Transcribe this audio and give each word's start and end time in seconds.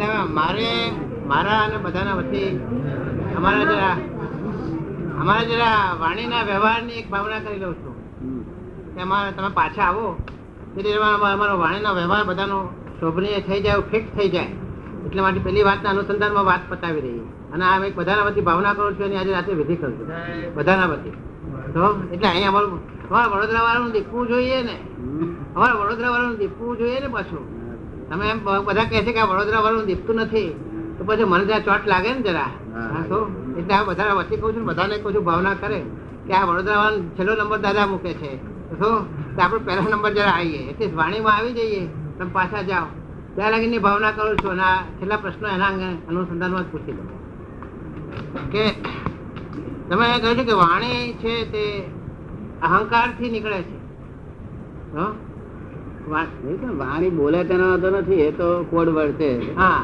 તમે 0.00 0.32
મારે, 0.32 0.90
મારા 1.26 1.60
અને 1.60 1.76
બધાના 1.76 2.14
વચ્ચે 2.14 2.50
અમારા 3.36 3.64
જરા 3.64 3.96
અમારા 5.20 5.42
જરા 5.42 5.96
વાણીના 6.00 6.42
વ્યવહારની 6.42 6.92
એક 6.92 7.10
ભાવના 7.10 7.38
કરી 7.38 7.58
લઉં 7.58 7.74
છું. 7.74 7.94
તેમાં 8.94 9.36
તમે 9.36 9.48
પાછા 9.48 9.82
આવો. 9.82 10.18
એટલે 10.78 10.94
અમારો 11.34 11.58
વાણીનો 11.58 11.94
વ્યવહાર 11.94 12.24
બધાનો 12.24 12.68
શોભનીય 13.00 13.40
થઈ 13.40 13.60
જાય, 13.60 13.74
ફિક્સ 13.74 14.18
થઈ 14.18 14.28
જાય. 14.28 14.46
એટલે 15.06 15.22
માટે 15.22 15.40
પેલી 15.40 15.62
વાતના 15.62 15.90
અનુસંધાનમાં 15.90 16.44
વાત 16.44 16.60
પતાવી 16.68 17.00
રહી. 17.00 17.18
અને 17.52 17.64
આ 17.64 17.84
એક 17.84 17.96
બધાના 17.96 18.22
વતી 18.22 18.40
ભાવના 18.40 18.72
કરું 18.72 18.94
છું 18.94 19.04
અને 19.04 19.16
આજે 19.16 19.32
રાત્રે 19.32 19.54
વિધિ 19.54 19.76
કરું 19.76 19.98
છું. 19.98 20.08
બધાના 20.54 20.86
વતી. 20.86 21.10
તો, 21.72 22.02
એટલે 22.12 22.28
અહીંયા 22.28 22.48
અમારું, 22.48 23.08
અમારા 23.08 23.26
વડોદરા 23.26 23.62
વાળાનું 23.62 23.92
દીપવું 23.92 24.26
જોઈએ 24.26 24.62
ને. 24.62 24.80
અમારા 25.56 25.72
વડોદરા 25.72 26.10
વાળાનું 26.10 26.36
દીપવું 26.36 26.76
જોઈએ 26.76 27.00
ને 27.00 27.08
પાછું. 27.08 27.59
તમે 28.10 28.26
એમ 28.32 28.38
બધા 28.68 28.84
કહે 28.90 28.98
છે 29.06 29.12
કે 29.16 29.22
વડોદરા 29.30 29.64
વાળું 29.66 29.86
દેખતું 29.90 30.16
નથી. 30.24 30.50
તો 30.98 31.02
પછી 31.06 31.28
મને 31.32 31.44
ત્યાં 31.48 31.64
ચોટ 31.66 31.84
લાગે 31.92 32.10
ને 32.14 32.22
જરા. 32.26 32.50
તો 33.10 33.18
એટલે 33.58 33.74
આ 33.78 33.84
બધા 33.88 34.14
વચ્ચે 34.18 34.36
કહું 34.40 34.54
છું 34.54 34.64
બધાને 34.68 34.94
કહું 35.02 35.12
છું 35.14 35.24
ભાવના 35.28 35.56
કરે 35.62 35.80
કે 36.26 36.32
આ 36.38 36.44
વડોદરા 36.48 36.78
વાળો 36.82 36.98
છેલ્લો 37.16 37.32
નંબર 37.40 37.60
દાદા 37.66 37.86
મૂકે 37.92 38.12
છે. 38.20 38.32
તો 38.80 38.88
આપણે 39.40 39.60
પહેલો 39.66 39.82
નંબર 39.92 40.12
જરા 40.16 40.34
આવીએ. 40.38 40.62
એટલે 40.70 40.86
વાણીમાં 41.00 41.36
આવી 41.36 41.54
જઈએ. 41.58 41.84
તમે 42.18 42.30
પાછા 42.38 42.62
જાઓ. 42.70 42.88
ત્યાં 43.34 43.52
લાગીને 43.52 43.78
ભાવના 43.86 44.12
કરું 44.16 44.36
છું 44.42 44.52
અને 44.54 44.64
આ 44.72 44.78
છેલ્લા 44.98 45.22
પ્રશ્નો 45.24 45.46
એના 45.56 45.70
અંગે 45.72 45.88
અનુસંધાનમાં 46.08 46.64
જ 46.64 46.68
પૂછી 46.72 46.94
દો 46.98 47.04
કે 48.52 48.64
તમે 49.88 50.06
કહ્યું 50.22 50.44
કે 50.48 50.54
વાણી 50.62 51.00
છે 51.22 51.34
તે 51.52 51.64
અહંકારથી 52.66 53.30
નીકળે 53.34 53.60
છે. 53.68 53.76
હો? 54.94 55.04
તો 56.10 56.76
વાણી 56.76 57.10
બોલે 57.10 57.44
તેનો 57.44 57.64
વાંધો 57.68 57.90
નથી 57.90 58.20
એ 58.20 58.30
તો 58.30 58.64
કોડ 58.64 58.88
વર્ડ 58.88 59.12
છે 59.12 59.54
હા. 59.54 59.82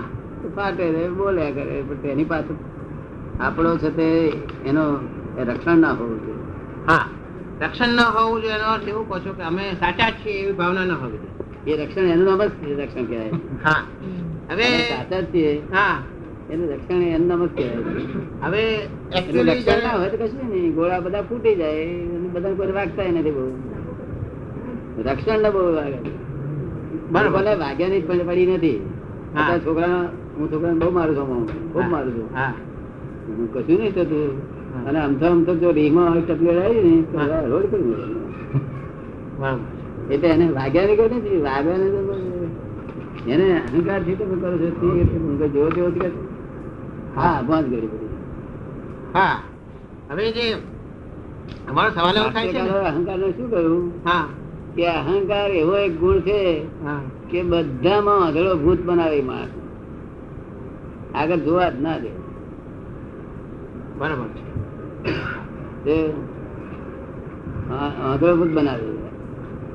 ફાટે 0.56 1.08
બોલ્યા 1.08 1.50
કરે 1.50 1.82
પણ 1.82 1.96
તેની 1.96 2.24
પાસે 2.24 2.52
આપણો 3.40 3.76
છે 3.76 3.90
તે 3.90 4.06
એનો 4.64 4.84
રક્ષણ 5.38 5.78
ના 5.78 5.92
હોવું 5.92 6.18
જોઈએ. 6.20 6.44
હા. 6.86 7.04
રક્ષણ 7.60 7.88
ન 7.88 8.00
હોવું 8.00 8.40
જોઈએ 8.42 8.54
એનો 8.54 8.64
અર્થ 8.64 8.88
એવું 8.88 9.08
કહો 9.08 9.18
છો 9.18 9.32
કે 9.32 9.42
અમે 9.42 9.74
સાચા 9.80 10.10
છીએ 10.10 10.40
એવી 10.40 10.52
ભાવના 10.52 10.84
ન 10.84 10.90
હોવી 10.92 11.18
જોઈએ. 11.18 11.76
એ 11.76 11.84
રક્ષણ 11.84 12.04
એનું 12.04 12.24
નામ 12.24 12.42
જ 12.42 12.72
રક્ષણ 12.72 13.04
કહેવાય. 13.04 13.30
હા. 13.64 13.82
હવે 14.50 14.66
સાચા 14.88 15.22
છીએ. 15.22 15.62
હા. 15.72 15.96
એનું 16.50 16.68
રક્ષણ 16.70 17.02
એનું 17.02 17.26
નામ 17.26 17.46
જ 17.46 17.48
કહેવાય. 17.48 18.02
હવે 18.42 18.62
રક્ષણ 19.12 19.82
ના 19.82 19.96
હોય 19.96 20.08
તો 20.08 20.16
કશું 20.16 20.50
નહીં. 20.50 20.74
ગોળા 20.74 21.00
બધા 21.00 21.22
ફૂટી 21.22 21.54
જાય 21.54 21.82
અને 21.82 22.28
બધા 22.28 22.54
કોઈ 22.54 22.72
વાગતા 22.72 23.12
નથી 23.12 23.30
બહુ. 23.30 23.44
રક્ષણ 25.04 25.40
ને 25.42 25.50
બહુ 25.50 25.60
લાગે. 25.74 25.98
ભલે 27.10 27.52
વાગ્યાની 27.54 28.00
જ 28.00 28.06
પડી 28.06 28.46
નથી. 28.46 28.78
છોકરા 29.64 30.00
હું 30.38 30.46
છોકરાને 30.52 30.78
બહુ 30.78 30.90
મારું 30.90 31.16
છું. 31.16 31.46
ખૂબ 31.72 31.86
મારું 31.88 32.12
છું. 32.14 32.28
હું. 33.28 33.48
કશું 33.52 33.78
નહીં 33.80 33.94
થતું. 33.94 34.56
અને 34.86 34.98
આમથો 34.98 35.26
આમથો 35.26 35.54
જો 35.54 35.70
રીમાં 35.70 36.08
હોય 36.10 36.22
ટપલી 36.22 36.58
આવી 36.58 36.82
ને 36.84 36.92
તો 37.02 37.18
રોડ 37.48 37.66
કરી 37.70 37.94
એટલે 40.10 40.28
એને 40.28 40.46
વાગ્યા 40.48 40.86
ની 40.86 40.96
કરી 40.96 41.18
નથી 41.18 41.40
વાગ્યા 41.42 41.78
ને 41.78 41.88
એને 43.26 43.46
અહંકારથી 43.58 44.16
તમે 44.16 44.36
કરો 44.36 44.56
છો 44.58 44.68
તે 45.38 45.48
જેવો 45.48 45.68
તેવો 45.70 45.88
જ 45.90 45.98
કે 45.98 46.08
હા 47.16 47.42
બંધ 47.42 47.68
કરી 47.72 47.90
હા. 49.12 49.36
હવે 50.10 50.32
જે 50.32 50.46
અમારો 51.68 51.90
સવાલ 51.90 52.16
એવો 52.16 52.30
થાય 52.30 52.52
છે 52.52 52.60
અહંકાર 52.84 53.18
ને 53.18 53.28
શું 53.36 53.48
કહ્યું 53.50 53.84
હા. 54.04 54.24
કે 54.76 54.84
અહંકાર 54.86 55.50
એવો 55.50 55.74
એક 55.76 55.94
ગુણ 56.00 56.20
છે 56.20 56.40
કે 57.30 57.42
બધામાં 57.42 58.26
અધળો 58.28 58.52
ભૂત 58.56 58.80
બનાવે 58.84 59.20
માણસ 59.22 59.54
આગળ 61.14 61.36
જોવા 61.36 61.70
જ 61.70 61.80
ના 61.80 61.98
દે. 61.98 62.12
બરાબર 63.98 64.28
છે. 65.86 65.98
અધળો 68.12 68.34
ભૂત 68.36 68.52
બનાવે 68.52 68.88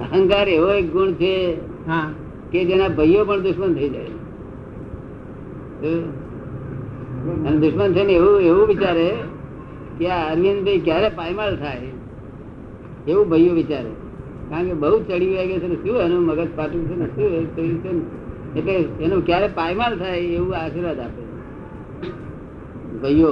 અહંકાર 0.04 0.48
એવો 0.50 0.70
એક 0.72 0.88
ગુણ 0.92 1.14
છે 1.14 1.34
હા. 1.88 2.06
કે 2.52 2.66
જેના 2.66 2.88
ભાઈઓ 2.88 3.26
પણ 3.26 3.42
દુશ્મન 3.42 3.74
થઈ 3.74 3.90
જાય. 3.90 4.14
અને 7.48 7.58
દુશ્મન 7.58 7.94
થઈને 7.94 8.14
એવું 8.14 8.42
એવું 8.42 8.68
વિચારે 8.68 9.10
કે 9.98 10.06
આ 10.10 10.22
અરવિંદભાઈ 10.32 10.80
ક્યારે 10.80 11.10
પાયમાલ 11.10 11.58
થાય 11.58 11.90
એવું 13.08 13.30
ભાઈઓ 13.30 13.54
વિચારે. 13.54 13.92
કારણ 14.52 14.68
કે 14.68 14.74
બહુ 14.74 14.98
ચડી 15.00 15.34
વાગે 15.36 15.56
છે 15.60 15.68
ને 15.68 15.76
શું 15.76 15.96
એનું 16.02 16.24
મગજ 16.26 16.50
પાટું 16.56 16.82
છે 16.90 16.96
ને 17.02 17.06
શું 17.06 17.30
થયું 17.56 17.78
છે 17.84 17.92
એટલે 18.60 18.74
એનું 19.06 19.22
ક્યારે 19.26 19.48
પાયમાલ 19.56 19.94
થાય 19.98 20.18
એવું 20.38 20.52
આશીર્વાદ 20.58 21.00
આપે. 21.00 21.24
ભાઈઓ, 23.02 23.32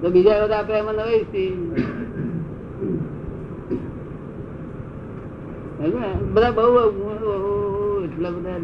તો 0.00 0.06
બીજા 0.10 0.42
બધા 0.44 0.58
આપે 0.58 0.72
એમાં 0.80 0.94
નવાઈ 0.94 1.22
જ 1.22 1.34
બધા 6.34 6.50
બહુ 6.50 6.66
એટલા 8.04 8.30
બધા 8.30 8.56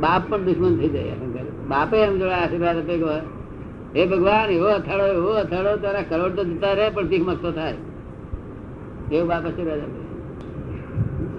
બાપ 0.00 0.22
પણ 0.30 0.42
દુશ્મન 0.44 0.74
થઈ 0.76 0.88
જાય. 0.88 1.16
બાપે 1.68 1.96
એમ 1.98 2.14
જોડે 2.18 2.36
આશીર્વાદ 2.42 2.76
આપે 2.78 2.94
હે 3.94 4.02
ભગવાન, 4.06 4.48
એવો 4.50 4.68
અથાડો 4.68 5.04
એવો 5.18 5.30
અથાડો 5.42 5.70
તારા 5.82 6.04
કરોડ 6.08 6.32
તો 6.36 6.42
જતા 6.44 6.74
રહે 6.78 6.86
પણ 6.90 7.08
શીખ 7.08 7.24
મસ્તો 7.28 7.50
થાય. 7.52 7.74
એવો 9.10 9.24
બાપ 9.26 9.44
આશીર્વાદ 9.44 9.80
આપે 9.80 10.00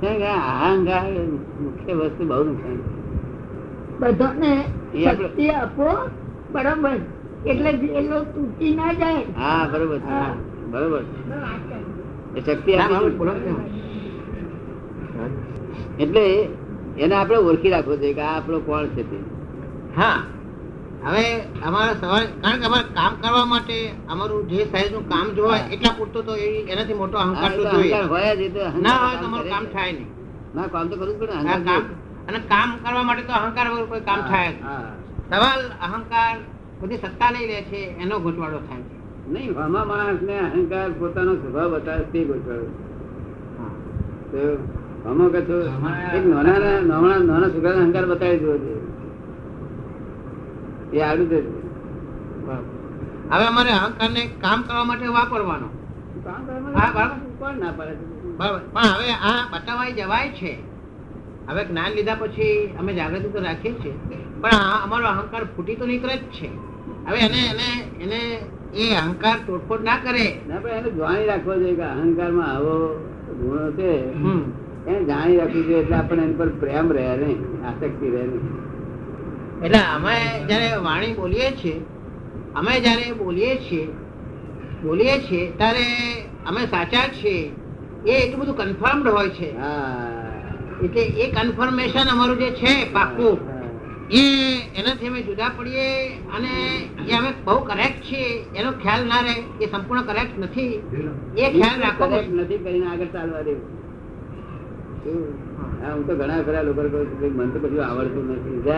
કારણ 0.01 0.19
કે 0.19 0.27
આ 0.27 0.53
અહંકાર 0.65 1.03
મુખ્ય 1.59 1.93
વસ્તુ 1.93 2.23
બહુ 2.25 2.43
નુકસાન 2.43 2.77
બધાને 3.99 4.51
શક્તિ 4.95 5.45
આપો 5.51 5.87
બરોબર? 6.49 6.97
એટલે 7.45 7.69
એ 7.69 8.01
લોકો 8.01 8.19
તૂટી 8.33 8.75
ના 8.75 8.93
જાય. 8.93 9.23
હા 9.35 9.67
બરોબર 9.67 9.97
છે 9.97 10.11
હા. 10.11 10.33
બરોબર 10.71 11.03
એ 12.35 12.41
શક્તિ. 12.41 12.71
એટલે 15.97 16.23
એને 16.97 17.15
આપણે 17.15 17.37
ઓળખી 17.43 17.69
રાખવો 17.69 17.95
જોઈએ 17.95 18.13
કે 18.13 18.21
આ 18.21 18.33
આપણો 18.35 18.59
કોણ 18.59 18.87
છે 18.87 19.03
તે. 19.03 19.17
હા. 19.95 20.17
હવે 21.01 21.25
અમારા 21.63 21.95
સવાલ 21.95 22.25
કારણ 22.41 22.59
કે 22.59 22.65
અમારે 22.65 22.87
કામ 22.93 23.13
કરવા 23.21 23.45
માટે 23.45 23.77
અમારું 24.07 24.41
જે 24.49 24.59
સાઈઝનું 24.65 25.03
કામ 25.07 25.25
હોય 25.39 25.59
એટલા 25.73 25.93
પૂરતો 25.97 26.19
તો 26.23 26.33
એનાથી 26.67 26.97
મોટો 26.97 27.17
અહંકાર 27.17 27.51
તો 27.51 27.63
તો 27.63 27.69
જોઈએ. 27.73 28.01
હોય 28.05 28.31
જ, 28.35 28.43
ના 28.79 28.95
હોય 28.97 29.15
તો 29.15 29.21
કામ 29.21 29.29
અમારું 29.29 29.49
કામ 29.49 29.65
થાય 29.73 29.91
નહીં. 29.93 30.07
ના 30.55 30.67
કામ 30.67 30.85
તો 30.89 30.95
કરવું 30.97 31.17
પડે 31.19 31.33
કામ 31.65 31.83
અને 32.27 32.39
કામ 32.51 32.69
કરવા 32.83 33.03
માટે 33.03 33.23
તો 33.23 33.33
અહંકાર 33.33 33.65
વગર 33.69 33.87
કોઈ 33.87 34.03
કામ 34.03 34.19
થાય 34.27 34.51
સવાલ 35.31 35.61
અહંકાર 35.87 36.35
બધી 36.81 36.99
સત્તા 37.03 37.29
લઈ 37.31 37.47
લે 37.47 37.57
છે 37.69 37.79
એનો 37.99 38.15
ગોઠવાડો 38.19 38.59
થાય 38.67 38.83
છે. 38.83 38.95
નહીં 39.29 39.51
આમાં 39.57 39.85
માણસ 39.89 40.21
ને 40.23 40.35
અહંકાર 40.47 40.89
પોતાનો 40.99 41.31
સ્વભાવ 41.35 41.69
બતાવે 41.75 42.03
તે 42.11 42.21
આમાં 45.05 45.29
કશું 45.35 45.61
એક 46.11 46.23
નાના 46.27 46.57
નાના 46.83 47.19
નાના 47.21 47.49
છોકરાને 47.53 47.81
અહંકાર 47.83 48.05
બતાવી 48.07 48.39
દો 48.41 48.53
જોઈએ 48.57 48.77
એ 50.93 50.97
આવડી 51.07 51.29
જશે 51.31 51.51
હવે 53.31 53.45
અમારે 53.51 53.71
અહંકાર 53.79 54.09
ને 54.17 54.23
કામ 54.43 54.59
કરવા 54.67 54.87
માટે 54.89 55.05
વાપરવાનો 55.17 55.67
પણ 57.39 57.63
હવે 58.93 59.09
આ 59.29 59.41
બતાવાઈ 59.51 59.95
જવાય 59.99 60.29
છે. 60.39 60.53
હવે 61.49 61.61
જ્ઞાન 61.69 61.91
લીધા 61.97 62.19
પછી 62.21 62.55
અમે 62.79 62.91
જાગૃતિ 62.99 63.29
તો 63.35 63.39
રાખીએ 63.47 63.73
છીએ. 63.81 63.93
પણ 64.41 64.63
અમારો 64.85 65.05
અહંકાર 65.11 65.43
ફૂટી 65.55 65.77
તો 65.79 65.85
નીકળે 65.91 66.15
જ 66.21 66.23
છે. 66.37 66.49
હવે 67.07 67.17
એને 67.27 67.39
એને 67.51 67.67
એને 68.03 68.19
એ 68.83 68.85
અહંકાર 69.03 69.37
તોડફોડ 69.47 69.81
ના 69.89 69.99
કરે. 70.05 70.27
ના 70.49 70.59
પણ 70.63 70.75
એને 70.79 70.89
જાણી 70.99 71.27
રાખવો 71.31 71.53
જોઈએ 71.61 71.75
કે 71.79 71.85
અહંકારમાં 71.93 72.49
આવો 72.55 72.75
ગુણો 73.39 73.65
છે. 73.79 73.91
એને 74.87 74.99
જાણી 75.11 75.39
રાખવું 75.41 75.63
જોઈએ 75.67 75.81
એટલે 75.83 75.95
આપણે 76.01 76.23
એના 76.27 76.39
પર 76.41 76.49
પ્રેમ 76.63 76.87
રહે 76.97 77.05
નહીં 77.21 77.39
આસક્તિ 77.69 78.07
રહે 78.15 78.23
નહીં. 78.31 78.45
એટલે 79.63 79.79
અમે 79.95 80.15
જયારે 80.49 80.67
વાણી 80.87 81.15
બોલીએ 81.21 81.47
છીએ 81.61 81.77
અમે 82.59 82.73
જયારે 82.85 83.07
બોલીએ 83.21 83.53
છીએ 83.65 83.87
બોલીએ 84.83 85.15
છીએ 85.27 85.43
ત્યારે 85.59 85.85
અમે 86.49 86.61
સાચા 86.73 87.07
છીએ. 87.17 87.51
એ 88.05 88.11
એટલું 88.23 88.39
બધું 88.41 88.57
કન્ફર્મડ 88.59 89.07
હોય 89.15 89.31
છે. 89.37 89.49
એટલે 90.85 91.03
એ 91.23 91.25
કન્ફર્મેશન 91.35 92.11
અમારું 92.13 92.37
જે 92.41 92.49
છે 92.59 92.73
પાક્કું 92.93 93.35
એ 94.19 94.21
એનાથી 94.79 95.09
અમે 95.11 95.21
જુદા 95.27 95.49
પડીએ 95.57 95.87
અને 96.35 96.53
એ 97.09 97.11
અમે 97.19 97.29
બહુ 97.45 97.57
કરેક્ટ 97.69 97.99
છીએ. 98.07 98.29
એનો 98.55 98.69
ખ્યાલ 98.83 99.03
ના 99.11 99.21
રહે 99.27 99.35
એ 99.61 99.65
સંપૂર્ણ 99.73 100.07
કરેક્ટ 100.09 100.39
નથી. 100.39 100.73
એ 101.37 101.51
ખ્યાલ 101.57 101.79
રાખવો 101.85 102.05
નથી 102.39 102.63
કરીને 102.65 102.87
આગળ 102.93 103.11
ચાલવા 103.15 103.43
દેવું? 103.47 103.67
હા, 104.99 105.95
તો 106.07 106.15
ઘણા 106.15 106.41
ખરા 106.41 106.61
લોકો 106.61 107.05
મને 107.35 107.51
તો 107.51 107.59
બધું 107.59 107.85
આવડતું 107.85 108.31
નથી. 108.31 108.61
જય 108.61 108.73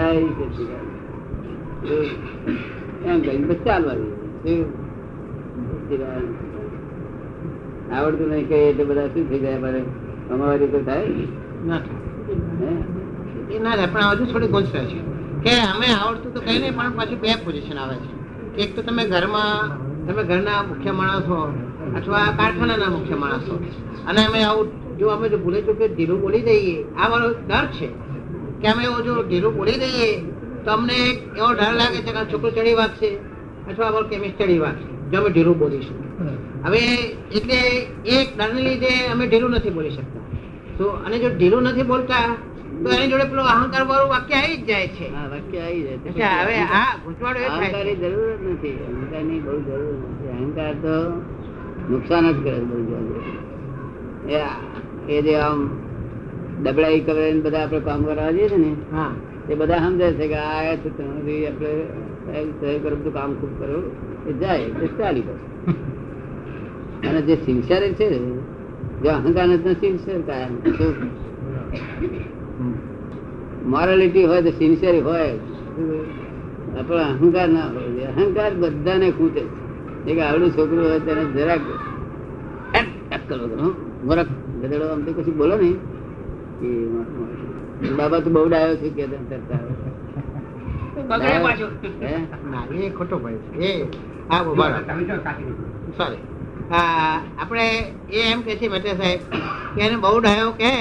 એમ 3.05 3.21
કહીને 3.21 3.47
બસ 3.47 3.55
ચાલવા. 3.65 3.93
આવડતું 7.97 8.29
નહીં 8.29 8.47
કે 8.47 8.55
એટલે 8.55 8.83
બધા 8.83 9.07
શું 9.07 9.29
થઈ 9.29 9.39
જાય 9.39 9.57
મારે 9.57 9.83
અમારી 10.31 10.67
તો 10.67 10.83
થાય. 10.83 11.01
ના. 11.65 11.77
થાય. 11.77 13.87
પણ 13.93 13.99
હજુ 13.99 14.25
થોડી 14.25 14.47
ગુંચ 14.47 14.75
રહે 14.75 14.85
છે. 14.85 14.99
કે 15.43 15.49
અમે 15.49 15.85
આવડતું 16.05 16.33
તો 16.33 16.39
કઈ 16.39 16.59
નહીં 16.59 16.77
પણ 16.77 16.91
પાછું 16.91 17.21
બે 17.21 17.27
પોઝિશન 17.45 17.77
આવે 17.77 17.95
છે. 17.95 18.21
એક 18.55 18.75
તો 18.75 18.81
તમે 18.81 19.05
ઘરમાં 19.05 19.71
તમે 20.07 20.23
ઘરના 20.23 20.63
મુખ્ય 20.63 20.91
માણસો 20.91 21.53
અથવા 21.95 22.17
કારખાનાના 22.17 22.89
મુખ્ય 22.89 23.15
માણસો. 23.15 23.65
અને 24.07 24.25
અમે 24.25 24.43
આવું 24.43 24.90
જો 25.01 25.07
અમે 25.07 25.29
જો 25.29 25.37
ભૂલે 25.37 25.61
ચૂકે 25.61 25.87
ઢીલું 25.87 26.21
બોલી 26.21 26.41
દઈએ. 26.41 26.83
આ 26.97 27.09
મારો 27.09 27.29
ડર 27.47 27.65
છે. 27.65 27.87
કે 28.61 28.67
અમે 28.67 28.83
એવું 28.83 29.03
જો 29.03 29.23
ઢીલું 29.23 29.55
બોલી 29.55 29.71
દઈએ 29.71 30.21
તો 30.65 30.71
અમને 30.71 30.93
એવો 31.37 31.53
ડર 31.53 31.73
લાગે 31.73 31.97
છે 31.97 32.11
કે 32.11 32.33
છોકરો 32.33 32.49
ચડી 32.49 32.73
વાગશે 32.73 33.15
અથવા 33.69 33.87
અમારો 33.87 34.07
કેમિસ્ટ 34.07 34.41
ચડી 34.41 34.57
વાગશે 34.57 35.09
જો 35.09 35.21
અમે 35.21 35.29
ઢીલું 35.29 35.57
બોલીશું 35.59 35.97
હવે 36.65 36.79
એટલે 37.35 37.57
એક 38.05 38.37
ડરને 38.37 38.61
લીધે 38.61 39.07
અમે 39.07 39.27
ઢીલું 39.27 39.51
નથી 39.51 39.69
બોલી 39.69 39.89
શકતા. 39.89 40.19
તો 40.77 40.89
અને 40.89 41.19
જો 41.19 41.29
ઢીલું 41.37 41.63
નથી 41.63 41.83
બોલતા 41.83 42.35
તો 42.83 42.89
એની 42.89 43.07
જોડે 43.07 43.23
પેલો 43.23 43.43
અહંકાર 43.43 43.83
વાળું 43.83 44.09
વાક્ય 44.09 44.35
આવી 44.35 44.57
જ 44.57 44.65
જાય 44.65 44.87
છે. 44.87 45.13
વાક્ય 45.13 45.59
આવી 45.59 45.83
જાય 45.83 46.43
હવે 46.43 46.55
આ 46.55 46.97
ગૂંચવાડો 47.03 47.39
એ 47.39 47.45
અહંકારની 47.45 47.95
જરૂર 47.95 48.35
જ 48.37 48.51
નથી. 48.51 48.69
અહંકારની 48.69 49.39
બહુ 49.39 49.61
જરૂર 49.61 49.93
નથી. 49.93 50.43
અહંકાર 50.43 50.73
તો 50.73 51.11
નુકસાન 51.93 52.31
જ 52.31 52.43
કરે 52.43 52.59
બહુ 52.59 52.85
જરૂર. 52.85 54.31
એ 54.31 54.35
આ- 54.35 54.47
એ 55.07 55.21
જે 55.21 55.35
આમ 55.35 55.69
ડબડાઈ 56.61 56.99
કરે 56.99 57.33
બધા 57.33 57.59
આપણે 57.59 57.79
કામ 57.79 58.03
કરવા 58.03 58.31
જઈએ 58.31 58.47
છે 58.47 58.57
ને 58.57 58.75
હા. 58.91 59.11
એ 59.49 59.55
બધા 59.55 59.79
સમજે 59.79 60.13
છે 60.13 60.27
કે 60.27 60.35
આ 60.35 60.67
આપણે 60.67 62.79
કરો 62.79 62.95
બધું 62.95 63.13
કામ 63.13 63.33
ખૂબ 63.33 63.59
કરો 63.59 63.83
એ 64.27 64.33
જાય 64.33 64.65
એટલે 64.65 64.89
ચાલી 64.97 65.21
પછી 65.21 65.75
અને 67.07 67.21
જે 67.21 67.37
સિન્સિયર 67.45 67.93
છે 67.93 68.21
જે 69.01 69.09
અહંકાર 69.09 69.47
નથી 69.47 69.75
સિન્સિયર 69.75 70.21
કાયમ 70.21 70.57
મોરાલિટી 73.65 74.25
હોય 74.25 74.41
તો 74.41 74.51
સિન્સિયર 74.51 75.03
હોય. 75.03 75.39
આપણે 76.77 77.03
અહંકાર 77.03 77.49
ના 77.49 77.69
હોય. 77.69 78.09
અહંકાર 78.09 78.53
બધાને 78.53 79.11
ખૂટે 79.11 79.39
છે. 79.39 79.47
એક 80.05 80.19
આવડું 80.19 80.51
છોકરું 80.51 80.83
હોય 80.83 80.99
તેને 80.99 81.25
જરાક 81.25 81.61
એમ 82.73 83.90
મૂરખ 84.03 84.27
ગધેડો 84.61 84.85
આમ 84.89 85.01
તો 85.01 85.13
કશું 85.13 85.37
બોલો 85.37 85.57
નહીં. 85.57 85.77
એ 87.83 87.91
બાબા 87.91 88.19
તો 88.19 88.29
બહુ 88.29 88.49
ડાયો 88.49 88.75
છે 88.75 88.89
કે 88.89 89.07
તરત 89.07 89.51
આવે. 89.51 89.73
બગડે 91.09 91.39
પાછું. 91.43 91.69
હે? 92.01 92.15
ના 92.51 92.65
એ 92.73 92.89
ખોટો 92.89 93.17
ભાઈ 93.17 93.37
છે. 93.37 93.71
એ 93.73 93.87
હા 94.29 94.43
ઊભા 94.43 94.79
સોરી 95.97 96.19
આપણે 97.37 97.65
એ 98.09 98.19
એમ 98.31 98.41
કે 98.41 98.55
છે 98.55 98.69
સાહેબ 98.69 99.19
કે 99.75 99.81
એને 99.81 99.95
બહુ 99.95 100.19
ડાયો 100.19 100.51
કે 100.51 100.71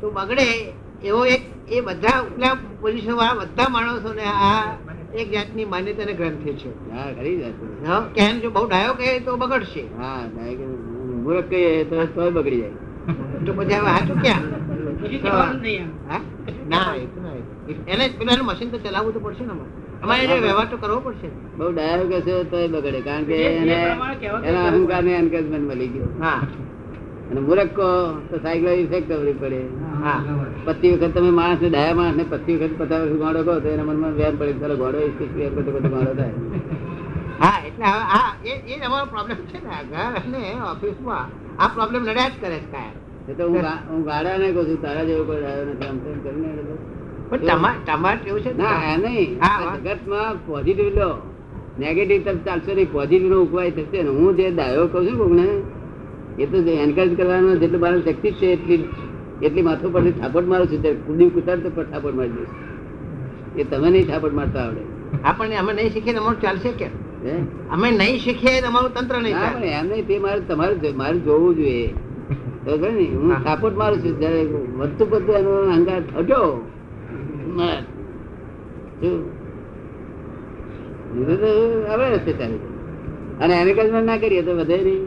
તો 0.00 0.10
બગડે 0.10 0.72
એવો 1.04 1.24
એક 1.24 1.42
એ 1.68 1.80
બધા 1.80 2.20
ઉપલા 2.20 2.56
પોઝિશન 2.80 3.12
વાળા 3.12 3.34
બધા 3.34 3.68
માણસોને 3.68 4.22
આ 4.22 4.76
એક 5.14 5.32
જાતની 5.32 5.64
માન્યતા 5.64 6.02
અને 6.02 6.12
ગ્રંથિ 6.12 6.52
છે. 6.52 6.90
હા? 7.86 8.00
કે 8.14 8.40
જો 8.40 8.50
બહુ 8.50 8.66
ડાયો 8.66 8.94
કે 8.94 9.20
તો 9.20 9.36
બગડશે. 9.36 9.80
હા 9.98 10.22
ડાયો 10.34 10.54
કે 10.54 10.64
મૂરખ 11.26 11.48
કહીએ 11.50 11.70
તો 11.84 11.96
સ્વ 12.02 12.28
બગડી 12.36 12.60
જાય. 12.60 12.74
તો 13.46 13.52
પછી 13.52 13.78
હવે 13.78 13.90
હાચું 13.96 14.18
ક્યાં? 14.22 14.44
ના 16.68 16.92
એ 16.94 17.06
તો 17.14 17.18
ના 17.20 17.34
એને 17.86 18.04
પેલું 18.18 18.46
મશીન 18.46 18.70
તો 18.70 18.78
ચલાવવું 18.78 19.12
તો 19.12 19.20
પડશે 19.20 19.44
ને 19.44 19.52
અમારે. 19.52 19.70
અમારે 20.02 20.38
વ્યવહાર 20.40 20.66
તો 20.70 20.76
કરવો 20.76 20.98
પડશે. 21.00 21.28
બહુ 21.58 21.72
ડાયો 21.72 22.06
કહેશે 22.06 22.32
તોય 22.44 22.68
બગડે 22.68 23.00
કારણ 23.00 23.24
કે 23.24 23.36
એને 23.48 23.76
એના 24.42 24.64
અહંકાર 24.70 25.02
ને 25.04 25.12
એન્કરેજમેન્ટ 25.12 25.66
મળી 25.70 25.88
ગયું. 25.88 26.12
હા. 26.22 26.40
અને 27.30 27.40
મૂરખ 27.40 27.72
કહો 27.72 27.88
તો 28.30 28.36
સાયકલ 28.42 28.82
ઇફેક્ટ 28.84 29.08
કરવી 29.08 29.32
પડે. 29.32 29.60
હા. 30.04 30.18
પચી 30.66 30.92
વખત 30.94 31.12
તમે 31.14 31.30
માણસ 31.30 31.60
ને 31.60 31.68
ડાયા 31.68 31.94
માણસ 31.94 32.16
ને 32.16 32.24
પચી 32.24 32.56
વખત 32.56 32.78
પચાસ 32.78 33.02
વખત 33.02 33.18
ગોળો 33.24 33.40
કહો 33.42 33.60
તો 33.60 33.68
એના 33.68 33.88
મનમાં 33.90 34.14
વ્યામ 34.14 34.36
પડે. 34.36 34.52
ચાલો 34.60 34.76
ગોળો 34.76 34.98
વેર 34.98 35.10
કરતો 35.18 35.70
કરતો 35.72 35.88
ગોળો 35.88 36.12
થાય. 36.14 36.34
હા 37.40 37.58
એટલે 37.66 37.84
હવે 37.84 38.04
હા 38.12 38.34
એ 38.44 38.48
એ 38.48 38.78
જ 38.78 38.82
પ્રોબ્લેમ 39.10 39.36
છે 39.36 39.58
ને 39.62 39.70
આ 39.70 39.82
ઘર 39.82 40.18
અને 40.18 40.42
ઓફિસમાં 40.72 41.26
આ 41.62 41.68
પ્રોબ્લેમ 41.68 42.02
નડ્યા 42.02 42.28
જ 42.28 42.32
કરે 42.40 42.58
છે 42.58 42.72
કાયમ 42.72 43.06
તો 43.38 43.48
હું 43.48 43.64
હું 43.90 44.04
ગાડા 44.04 44.36
ને 44.36 44.52
કહું 44.52 44.66
છું 44.66 44.82
તારા 44.82 45.04
જેવો 45.04 45.24
કોઈ 45.24 45.40
ડાયો 45.40 45.64
નથી 45.64 45.88
આમ 45.88 45.98
તેમ 45.98 46.22
કરીને 46.22 46.62
પણ 47.30 47.36
ટમાટ 47.38 47.86
તમારે 47.86 48.16
કેવું 48.16 48.40
છે 48.40 48.58
ના 48.58 48.96
નહીં. 48.96 49.40
આ. 49.42 49.76
જગતમાં 49.76 50.46
પોઝિટિવ 50.46 50.88
લો. 50.88 51.32
નેગેટિવ 51.78 52.24
તરફ 52.24 52.36
ચાલશે 52.36 52.74
નહીં. 52.74 52.92
પોઝિટિવ 52.92 53.30
નો 53.30 53.42
ઉપાય 53.42 53.70
થશે 53.70 54.02
ને. 54.02 54.08
હું 54.08 54.36
જે 54.36 54.50
દાયો 54.50 54.86
કહું 54.86 55.06
છું 55.06 55.18
કોકને 55.18 55.46
એ 56.42 56.46
તો 56.46 56.56
એન્કરેજ 56.56 57.16
કરવાનો 57.16 57.56
જેટલું 57.56 57.80
મારી 57.80 58.02
શક્તિ 58.02 58.30
છે 58.30 58.46
એટલી 58.46 58.88
એટલી 59.42 59.62
માથું 59.62 59.92
પરથી 59.92 60.12
થાપટ 60.12 60.44
મારું 60.44 60.66
છું. 60.66 61.06
કુદી 61.06 61.30
કુતર 61.30 61.56
તો 61.56 61.70
પણ 61.70 61.84
થાપટ 61.84 62.14
મારી 62.14 62.28
દઈશ. 62.28 63.60
એ 63.60 63.64
તમે 63.64 63.90
નહીં 63.90 64.06
થાપટ 64.06 64.32
મારતા 64.32 64.60
આવડે. 64.60 64.80
આપણને 65.24 65.56
અમે 65.56 65.72
નહીં 65.72 65.92
શીખીએ 65.92 66.16
અમારું 66.16 66.40
ચાલશે 66.40 66.70
કેમ? 66.70 67.05
અમે 67.70 67.88
નહીં 67.90 68.18
શીખીએ 68.24 68.60
તમારું 68.60 68.66
અમારું 68.66 68.92
તંત્ર 68.94 69.16
નહીં 69.22 69.36
એમ 69.78 69.86
નહીં 69.88 70.06
તે 70.06 70.18
મારે 70.18 70.40
તમારે 70.40 70.92
મારે 70.92 71.18
જોવું 71.18 71.56
જોઈએ. 71.56 71.94
હું. 73.14 73.30
થાપટ 73.44 73.76
મારું 73.76 73.98
છું 74.02 74.14
જયારે 74.20 74.42
વધતું 74.78 75.06
બધું 75.10 75.34
એનો 75.40 75.52
અંગાર 75.76 76.02
રસ્તે 82.14 82.32
ચાલે 82.38 82.56
છે. 82.62 82.68
અને 83.40 83.54
એન્કરેજમેન્ટ 83.54 84.06
ના 84.06 84.18
કરીએ 84.18 84.42
તો 84.42 84.52
વધે 84.60 84.76
નહીં. 84.86 85.04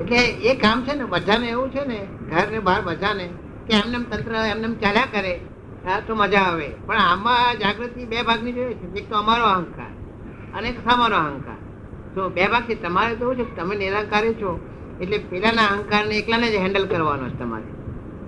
એટલે 0.00 0.20
એ 0.50 0.54
કામ 0.56 0.78
છે 0.86 0.92
ને 0.96 1.04
બધાને 1.04 1.46
એવું 1.54 1.70
છે 1.70 1.82
ને 1.84 2.00
ઘર 2.30 2.46
ને 2.52 2.58
બહાર 2.58 2.82
બધાને 2.82 3.26
કે 3.66 3.72
એમને 3.74 3.98
તંત્ર 4.10 4.32
એમને 4.52 4.66
એમ 4.66 4.74
ચાલ્યા 4.82 5.12
કરે 5.14 5.34
હા 5.84 6.00
તો 6.06 6.12
મજા 6.14 6.44
આવે. 6.50 6.68
પણ 6.86 6.96
આમાં 6.98 7.58
જાગૃતિ 7.62 8.04
બે 8.04 8.22
ભાગની 8.28 8.52
જોઈએ 8.52 8.74
છે. 8.74 8.86
એક 8.98 9.06
તો 9.10 9.16
અમારો 9.16 9.44
અહંકાર. 9.44 9.92
અને 10.54 10.72
સામાનો 10.72 11.16
અહંકાર. 11.16 11.56
તો 12.14 12.28
બે 12.28 12.46
બાકી 12.48 12.74
તમારે 12.74 13.14
તો 13.14 13.34
છે 13.34 13.44
કે 13.44 13.56
તમે 13.56 13.76
નિરાંકારી 13.76 14.34
છો 14.34 14.68
એટલે 15.00 15.18
પેલાના 15.18 15.66
અહંકારને 15.66 16.16
એકલાને 16.16 16.50
જ 16.50 16.54
હેન્ડલ 16.54 16.86
કરવાનો 16.86 17.28
છે 17.28 17.38
તમારે. 17.38 17.64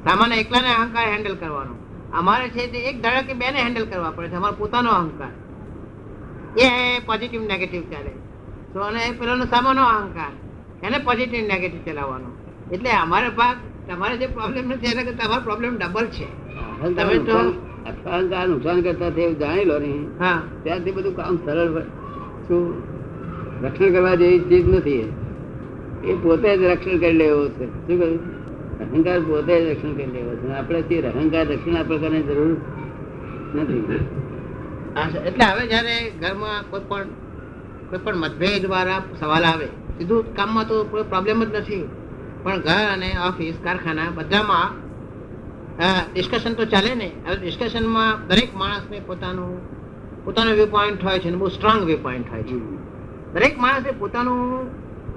સામાન્ય 0.04 0.36
એકલાને 0.36 0.74
અહંકાર 0.74 1.08
હેન્ડલ 1.08 1.34
કરવાનો. 1.34 1.74
અમારે 2.12 2.48
છે 2.48 2.72
તે 2.72 2.78
એક 2.78 3.02
ધડકે 3.02 3.34
બેને 3.34 3.62
હેન્ડલ 3.62 3.84
કરવા 3.84 4.10
પડે 4.10 4.28
છે 4.28 4.34
અમારો 4.34 4.54
પોતાનો 4.58 4.90
અહંકાર. 4.90 5.28
એ 6.58 6.98
પોઝિટિવ 6.98 7.42
નેગેટિવ 7.42 7.82
ચાલે. 7.82 8.10
તો 8.72 8.80
અને 8.80 9.14
પેલાનો 9.20 9.44
સામાનો 9.44 9.84
અહંકાર 9.84 10.32
એને 10.86 10.98
પોઝિટિવ 10.98 11.46
નેગેટિવ 11.46 11.92
ચલાવવાનો. 11.92 12.48
એટલે 12.72 12.90
અમારે 12.90 13.28
ભાગ 13.28 13.56
તમારે 13.88 14.16
જે 14.16 14.26
પ્રોબ્લેમ 14.26 14.68
નથી 14.68 14.86
એના 14.86 15.02
કરતા 15.02 15.24
તમારો 15.24 15.42
પ્રોબ્લેમ 15.42 15.78
ડબલ 15.78 16.06
છે. 16.06 16.26
તમે 16.94 17.18
તો- 17.18 18.08
અહંકાર 18.10 18.48
નુકસાન 18.48 18.82
કરતા 18.82 19.10
તે 19.10 19.34
જાણી 19.34 19.64
લો 19.64 19.78
નહીં 19.78 20.08
હા. 20.18 20.42
ત્યારથી 20.62 20.90
બધું 20.90 21.16
કામ 21.16 21.36
સરળ 21.36 21.82
શું 22.48 22.60
રક્ષણ 23.62 23.92
કરવા 23.92 24.14
જેવી 24.14 24.40
ચીજ 24.40 24.68
નથી 24.68 24.98
એ. 25.00 26.14
પોતે 26.22 26.56
જ 26.56 26.62
રક્ષણ 26.62 26.98
કરી 26.98 27.12
લેવો 27.12 27.42
છે. 27.48 27.66
શું 27.66 27.98
કહ્યું? 27.98 28.20
અહંકાર 28.78 29.18
પોતે 29.20 29.54
જ 29.60 29.70
રક્ષણ 29.70 29.92
કરી 29.92 30.12
લેવો 30.12 30.32
છે. 30.36 30.48
આપણે 30.50 30.82
તે 30.82 31.02
અહંકાર 31.02 31.44
રક્ષણ 31.46 31.76
આપણે 31.76 31.98
કરવાની 31.98 32.22
જરૂર 32.22 32.56
નથી. 33.54 33.78
એટલે 35.26 35.44
હવે 35.44 35.64
જયારે 35.66 35.96
ઘરમાં 36.20 36.70
કોઈ 36.70 36.80
પણ 36.88 37.04
કોઈ 37.90 38.00
પણ 38.04 38.16
મતભેદ 38.16 38.64
વાળા 38.66 38.98
સવાલ 39.20 39.44
આવે, 39.44 39.66
સીધું 39.96 40.34
કામમાં 40.36 40.68
તો 40.68 40.84
કોઈ 40.84 41.04
પ્રોબ્લેમ 41.04 41.44
જ 41.44 41.54
નથી. 41.54 41.88
પણ 42.42 42.60
ઘર 42.60 42.82
અને 42.92 43.08
ઓફિસ 43.28 43.54
કારખાના 43.64 44.10
બધામાં 44.14 44.68
ડિસ્કશન 46.14 46.54
તો 46.54 46.64
ચાલે 46.64 46.94
ને. 46.94 47.08
હવે 47.26 47.36
ડિસ્કશનમાં 47.36 48.26
દરેક 48.26 48.50
માણસને 48.56 48.98
પોતાનું 49.06 49.52
પોતાનો 50.24 50.52
વ્યૂ 50.52 50.66
પોઈન્ટ 50.66 51.04
હોય 51.04 51.18
છે 51.18 51.28
અને 51.28 51.36
બહુ 51.36 51.48
સ્ટ્રોંગ 51.48 51.84
વ્યૂ 51.84 51.98
પોઈન્ટ 52.02 52.30
હોય 52.32 52.42
છે. 52.42 52.58
દરેક 53.32 53.58
માણસે 53.58 53.90
પોતાનું 53.90 54.70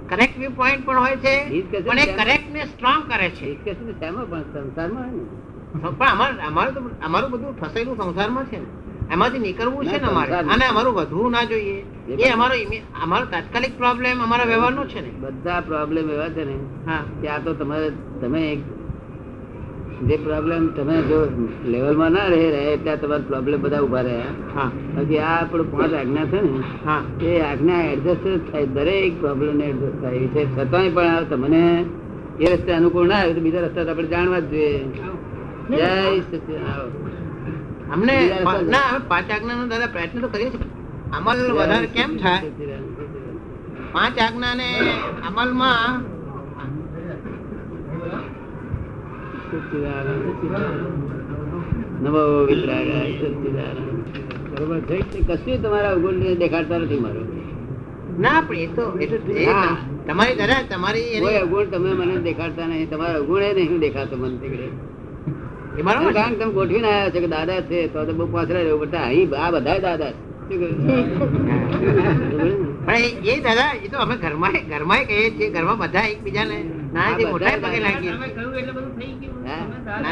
કરેક્ટ 0.10 0.38
વ્યૂ 0.38 0.52
પોઈન્ટ 0.56 0.86
પણ 0.86 1.00
હોય 1.00 1.16
છે 1.16 1.36
પણ 1.82 2.00
એ 2.00 2.06
ચાલે. 2.06 2.24
કરેક્ટ 2.24 2.52
ને 2.52 2.66
સ્ટ્રોંગ 2.66 3.12
કરે 3.12 3.30
છે. 3.30 3.74
શેમાં 4.00 4.30
પણ 4.30 4.42
સંસારમાં 4.42 5.04
હોય 5.04 5.12
ને. 5.12 5.90
પણ 5.98 6.10
અમારું 6.10 6.48
અમારું 6.48 6.74
તો 6.74 7.06
અમારું 7.06 7.32
બધું 7.32 7.60
ફસાયેલું 7.60 7.98
સંસારમાં 7.98 8.46
છે 8.46 8.58
ને. 8.58 8.66
એમાંથી 9.14 9.40
નીકળવું 9.40 9.86
છે 9.86 10.02
ને 10.02 10.08
અમારે. 10.08 10.32
અને 10.32 10.66
અમારું 10.66 10.94
વધવું 10.94 11.32
ના 11.32 11.44
જોઈએ. 11.44 11.86
એ 12.10 12.14
એ 12.28 12.30
અમારો 12.30 12.56
અમારો 13.04 13.26
તાત્કાલિક 13.26 13.78
પ્રોબ્લેમ 13.78 14.24
અમારા 14.24 14.44
વ્યવહારનો 14.44 14.86
છે 14.86 15.02
ને. 15.02 15.10
બધા 15.10 15.62
પ્રોબ્લેમ 15.62 16.10
એવા 16.10 16.30
છે 16.30 16.44
ને 16.46 16.56
હા. 16.86 17.00
ત્યાં 17.22 17.44
તો 17.44 17.54
તમારે 17.54 17.92
તમે 18.22 18.42
એક 18.52 18.60
જે 19.96 20.16
પ્રોબ્લેમ 20.18 20.62
તમે 20.75 20.96
જો 21.10 21.20
લેવલમાં 21.66 22.12
ના 22.12 22.28
રહે 22.32 22.48
રહે 22.52 22.64
ત્યાં 22.84 23.00
તમારા 23.02 23.28
પ્રોબ્લેમ 23.28 23.58
બધા 23.62 23.82
ઊભા 23.82 24.06
રહ્યા. 24.08 24.70
બાકી 24.96 25.20
આ 25.20 25.36
આપણું 25.36 25.68
પાંચ 25.72 25.94
આજ્ઞા 25.94 26.25
છે 26.32 26.40
ને 26.42 27.30
એ 27.30 27.42
આજ્ઞા 27.42 27.84
એડજસ્ટ 27.94 28.52
થાય 28.52 28.68
દરેક 28.75 29.14
પ્રોબ્લેમ 29.22 29.56
એડજસ્ટ 29.62 29.98
થાય. 30.02 30.18
એ 30.18 30.28
છે 30.34 30.42
છતાંય 30.56 30.90
પણ 30.90 31.25
તમને 31.30 31.64
એ 32.40 32.46
રસ્તે 32.54 32.72
અનુકૂળ 32.74 33.08
ના 33.08 33.20
આવે 33.22 33.34
તો 33.34 33.42
બીજા 33.46 33.66
રસ્તા 33.66 33.86
આપણે 33.92 34.10
જાણવા 34.14 34.40
જ 34.40 34.48
જોઈએ. 34.52 34.80
જય 35.70 35.92
સચિદાનંદ. 36.22 36.94
અમને 37.94 38.16
ના 38.74 38.90
પાંચ 39.08 39.28
આજ્ઞા 39.32 39.58
નો 39.60 39.66
દાદા 39.74 39.94
પ્રયત્ન 39.96 40.20
તો 40.22 40.28
કરીએ 40.28 40.50
છીએ. 40.54 40.68
અમલ 41.18 41.40
વધારે 41.58 41.88
કેમ 41.96 42.12
થાય? 42.24 42.40
પાંચ 43.94 44.16
આજ્ઞા 44.20 44.54
આજ્ઞાને 44.54 44.68
અમલમાં 45.28 45.92
સચિદાનંદ, 46.56 46.84
સચિદાનંદ. 46.94 48.34
નમો 52.04 52.48
એ 52.50 52.66
તો 52.66 52.82
એ 56.18 56.36
દેખાતો 56.36 56.78
મને 64.16 64.38
તીકડે 64.38 64.68
કારણ 66.14 66.34
તમે 66.34 66.52
ગોઠવીને 66.52 66.88
આવ્યા 66.88 67.10
છે 67.10 67.20
કે 67.20 67.28
દાદા 67.28 67.62
છે 67.62 67.88
તો 67.88 68.14
બહુ 68.14 68.28
પાછળ 68.32 68.54
રહ્યો 68.54 68.78
બધા 68.78 68.98
અહીં 68.98 69.30
આ 69.38 69.52
બધા 69.52 69.80
દાદા? 69.80 70.12
પણ 72.86 72.94
એ 73.25 73.40
દાદા, 73.40 73.74
એ 73.84 73.88
તો 73.88 73.98
અમે 73.98 74.16
ઘરમાં 74.16 74.52
ઘરમાં 74.52 74.98
કહીએ 74.98 75.30
છીએ, 75.30 75.50
ઘરમાં 75.50 75.78
બધા 75.78 76.00
એકબીજાને 76.00 76.64
મોટા 76.96 77.58
પગે? 77.64 77.80
ના 77.80 77.98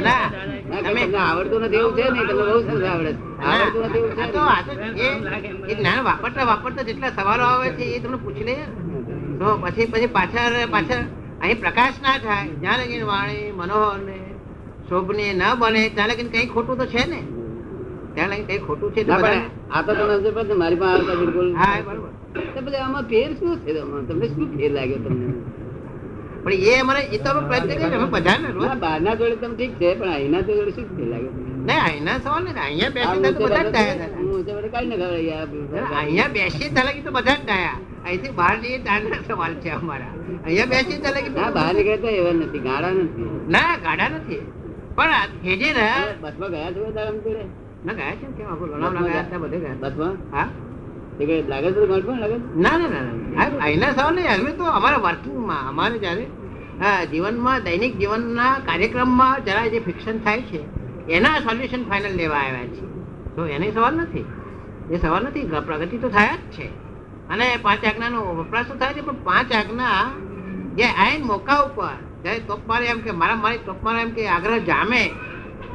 ના. 0.02 0.26
ના, 0.64 0.82
તમે- 0.84 1.08
આવડતું 1.18 1.62
નથી 1.62 1.80
એવું 1.80 1.96
છે 1.96 2.04
ને 2.06 2.22
તમને 2.22 2.44
બહુ 2.50 2.60
સરસ 2.62 2.84
આવડે. 2.86 3.12
આવડતું 3.44 3.84
નથી 3.84 4.00
એવું 4.00 4.14
છે 4.14 4.22
આ 4.22 4.30
તો 4.30 4.42
આ 4.48 4.62
તો 4.64 4.72
એ 5.00 5.08
એ 5.66 5.76
જ્ઞાન 5.76 6.02
વાપરતા 6.06 6.46
વાપરતા 6.46 6.84
જેટલા 6.84 7.12
સવાલો 7.14 7.44
આવે 7.46 7.68
છે 7.78 7.86
એ 7.88 8.00
તમને 8.00 8.18
પૂછી 8.18 8.46
લે 8.46 8.56
તો 9.40 9.48
પછી 9.64 9.88
પછી 9.88 10.10
પાછળ 10.10 10.56
પાછળ 10.70 11.04
અહીં 11.42 11.60
પ્રકાશ 11.60 11.98
ના 12.02 12.18
થાય 12.20 12.52
જ્યાં 12.62 12.80
લગીન 12.82 13.06
વાણી 13.06 13.52
મનોહર 13.54 13.98
ને 14.02 14.18
શોભની 14.90 15.32
ન 15.34 15.44
બને 15.58 15.82
ત્યાં 15.90 16.10
લગીને 16.12 16.30
કઈ 16.34 16.48
ખોટું 16.48 16.78
તો 16.78 16.86
છે 16.88 17.04
ને? 17.08 17.20
ત્યાં 18.16 18.30
લગી 18.32 18.48
કઈ 18.50 18.60
ખોટું 18.60 18.90
છે 18.94 19.02
આ 19.70 19.82
તો 19.84 19.92
તમે 19.94 20.56
મારી 20.56 20.78
પાસે 20.78 20.96
આવતા 20.96 21.16
બિલકુલ 21.18 21.48
હા 21.56 21.76
બરોબર. 21.82 22.10
આમાં 22.78 23.06
ફેર 23.06 23.30
શું 23.40 23.52
છે? 23.62 23.72
તમને 24.08 24.26
શું 24.30 24.48
ફેર 24.54 24.72
લાગ્યો 24.72 25.00
તમને? 25.00 25.28
પણ 26.44 26.54
એ 26.68 26.80
અમારે 26.80 27.02
એ 27.08 27.18
તો 27.18 27.30
અમે 27.32 27.42
પ્રયત્ન 27.48 27.70
કરીએ 27.72 27.96
અમે 27.96 28.08
બધાને 28.16 28.48
રોજ 28.50 28.70
બહારના 28.78 29.16
જોડે 29.16 29.36
તમે 29.38 29.56
ઠીક 29.56 29.74
છે 29.80 29.90
પણ 29.96 30.12
અહીંના 30.12 30.42
જોડે 30.42 30.72
શું 30.72 30.88
થઈ 30.90 31.08
લાગે 31.08 31.30
તમને? 31.30 31.76
અહીંના 31.80 32.18
સવાલ 32.20 32.44
ને 32.48 32.52
અહીંયા 32.60 32.94
બેસી 32.96 33.22
તો 33.24 33.40
બધા 33.42 33.64
જ 33.64 33.70
ડાયા 33.70 33.96
બધે- 33.96 34.08
હતા. 34.08 34.22
ઊંચે 34.26 34.52
ન 34.52 34.58
ખબર 34.64 35.96
અહીંયા 35.96 36.30
બેસી 36.30 36.70
ત્યાં 36.70 37.04
તો 37.04 37.12
બધા 37.12 37.36
જ 37.36 37.44
ડાયા. 37.44 37.78
અહીંથી 38.06 38.32
બહાર 38.32 38.56
જઈએ 38.58 38.78
સવાલ 39.28 39.54
છે 39.56 39.70
અમારા. 39.72 40.12
અહીંયા 40.46 40.68
બેસી 40.68 40.98
ત્યાં 40.98 41.16
લગી 41.18 41.34
ના 41.38 41.52
બહાર 41.52 41.72
નીકળે 41.76 41.98
તો 41.98 42.10
એવા 42.12 42.34
નથી 42.34 42.60
ગાડા 42.60 42.92
નથી. 42.98 43.30
ના 43.48 43.72
ગાડા 43.78 44.10
નથી. 44.10 44.42
પણ 44.98 45.30
હેજે 45.46 45.70
ને 45.74 45.88
બસમાં 46.22 46.52
ગયા 46.52 46.72
છો 46.72 46.82
તારા 46.96 47.16
જોડે? 47.18 47.44
ના 47.86 47.94
ગયા 47.94 48.16
છે 48.16 48.26
કેમ 48.38 48.48
આપણું 48.48 48.70
લોનાવલા 48.74 49.04
ગયા 49.08 49.24
હતા 49.24 49.40
બધે 49.40 49.58
ગયા 49.60 49.78
બસમાં? 49.84 50.16
હા? 50.32 50.48
લાગે 51.20 51.70
છે 51.74 51.82
લાગે 52.24 52.38
ના 52.64 52.78
ના 52.82 52.90
ના 52.94 53.48
અહીંના 53.66 53.94
સવાલ 53.98 54.14
નહીં, 54.16 54.30
અમે 54.36 54.52
તો 54.60 54.64
અમારા 54.78 55.04
વર્કિંગમાં 55.06 55.64
અમારે 55.72 55.98
જ્યારે 56.04 56.26
જીવનમાં, 57.12 57.60
દૈનિક 57.66 57.94
જીવનના 58.02 58.54
કાર્યક્રમમાં 58.68 59.36
જરા 59.46 59.68
જે 59.74 59.80
ફિક્શન 59.88 60.18
થાય 60.26 60.42
છે, 60.50 60.62
એના 61.16 61.38
સોલ્યુશન 61.46 61.84
ફાઇનલ 61.90 62.14
લેવા 62.22 62.42
આવ્યા 62.46 62.72
છે 62.76 62.86
તો 63.36 63.42
એને 63.56 63.68
સવાલ 63.76 63.96
નથી. 64.04 64.26
એ 64.94 64.96
સવાલ 65.04 65.24
નથી 65.28 65.46
પ્રગતિ 65.68 65.98
તો 66.04 66.08
થયા 66.16 66.38
જ 66.42 66.56
છે. 66.56 66.68
અને 67.32 67.46
પાંચ 67.66 67.84
આજ્ઞાનો 67.90 68.20
વપરાશ 68.40 68.68
તો 68.72 68.76
થાય 68.82 68.94
છે, 68.96 69.02
પણ 69.08 69.20
પાંચ 69.28 69.50
આજ્ઞા 69.60 70.02
જે 70.78 70.86
આઈન 71.04 71.22
મોકા 71.32 71.60
ઉપર, 71.68 71.96
જ્યારે 72.24 72.42
તોપ 72.50 72.62
મારે 72.70 72.86
એમ 72.94 73.00
કે, 73.06 73.12
મારા 73.22 73.40
મારી 73.44 73.64
તોપ 73.68 73.80
મારે 73.86 74.00
એમ 74.06 74.12
કે, 74.18 74.24
આગ્રહ 74.36 74.60
જામે, 74.70 75.04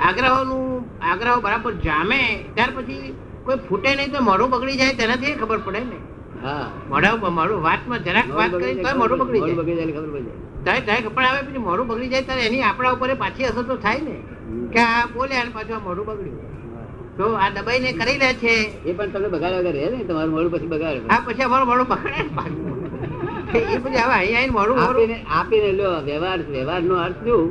આગ્રહોનું, 0.09 0.85
આગ્રહો 1.11 1.41
બરાબર 1.47 1.73
જામે, 1.87 2.21
ત્યાર 2.55 2.71
પછી 2.77 3.15
કોઈ 3.49 3.59
ફૂટે 3.69 3.91
નહીં 3.95 4.13
તો 4.13 4.21
મોઢું 4.23 4.51
બગડી 4.51 4.77
જાય 4.77 4.95
તેનાથી 4.95 5.35
ખબર 5.35 5.59
પડે 5.67 5.81
ને. 5.85 5.99
હા. 6.43 6.67
મોઢા 6.91 7.31
મોઢું 7.39 7.63
વાતમાં 7.63 8.05
જરાક 8.05 8.29
વાત 8.39 8.53
કરી 8.57 8.75
તો 8.83 8.97
મોઢું 8.99 9.19
બગડી 9.19 9.41
મોઢું 9.41 9.47
જાય. 9.47 9.61
બગડી 9.61 9.77
જાય 9.77 9.93
ખબર 9.93 10.11
પડી 10.15 10.27
જાય. 10.67 11.31
આવે 11.31 11.41
પછી 11.47 11.59
મોઢું 11.59 11.87
બગડી 11.87 12.09
જાય 12.09 12.23
ત્યારે 12.23 12.43
એની 12.43 12.63
આપણા 12.63 12.93
ઉપર 12.93 13.11
પાછી 13.15 13.45
અસર 13.45 13.63
તો 13.63 13.77
થાય 13.77 14.01
ને. 14.01 14.17
કે 14.73 14.81
આ 14.81 15.07
બોલે 15.15 15.35
અને 15.41 15.51
પાછું 15.51 15.77
આ 15.77 15.79
મોઢું 15.79 16.07
બગડ્યું. 16.07 16.39
તો 17.19 17.25
આ 17.35 17.51
દબાઈને 17.51 17.91
કરી 17.93 18.19
લે 18.19 18.31
છે. 18.35 18.55
એ 18.87 18.93
પણ 18.93 19.11
તમને 19.11 19.29
બગાડ્યા 19.29 19.61
વગર 19.61 19.75
રહે 19.75 19.91
ને 19.91 20.05
તમારું 20.05 20.31
મોડું 20.31 20.51
પછી 20.53 20.67
બગાડે 20.67 21.01
હા 21.09 21.21
પછી 21.27 21.43
અમારું 21.43 21.69
મોઢું 21.69 21.89
બગડે 21.89 22.21
પાછું. 22.37 22.65
એ 23.55 23.79
પછી 23.79 23.97
હવે 23.97 24.15
અહીંયા 24.15 24.41
આવીને 24.41 24.53
મોઢું 24.53 24.77
મોઢું 24.79 25.11
આપીને 25.11 25.17
આપીને 25.39 25.71
લ્યો 25.73 26.01
વ્યવહાર 26.01 26.41
વ્યવહાર 26.55 26.83
નો 26.83 26.95
અર્થ 26.97 27.21
શું? 27.25 27.45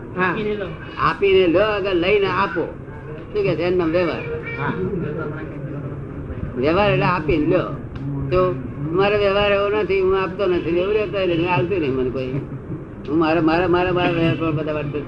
આપીને 0.99 1.47
લો. 1.47 1.61
આગળ 1.61 1.93
લઈને 1.95 2.29
આપો. 2.37 2.63
શું 3.31 3.43
કે 3.43 3.53
છે? 3.55 3.67
વ્યવહાર. 3.95 4.23
હા. 4.59 4.73
વ્યવહાર 6.57 6.89
એટલે 6.91 7.07
આપી 7.07 7.39
લ્યો. 7.43 7.69
તો 8.31 8.39
મારો 8.91 9.15
વ્યવહાર 9.17 9.51
એવો 9.51 9.67
નથી 9.75 10.01
હું 10.01 10.15
આપતો 10.17 10.43
નથી 10.47 10.79
એવું 10.79 10.93
રહેતો 10.93 11.17
એટલે 11.23 11.47
આવતું 11.49 11.79
નહીં 11.81 11.95
મને 11.97 12.09
કોઈ. 12.09 12.31
હું 13.07 13.17
મારા 13.17 13.41
મારા 13.41 13.69
મારા 13.69 13.93
મારા 13.93 14.15
વ્યવહાર 14.17 14.53
બધા 14.57 14.75
વર્તે 14.79 14.99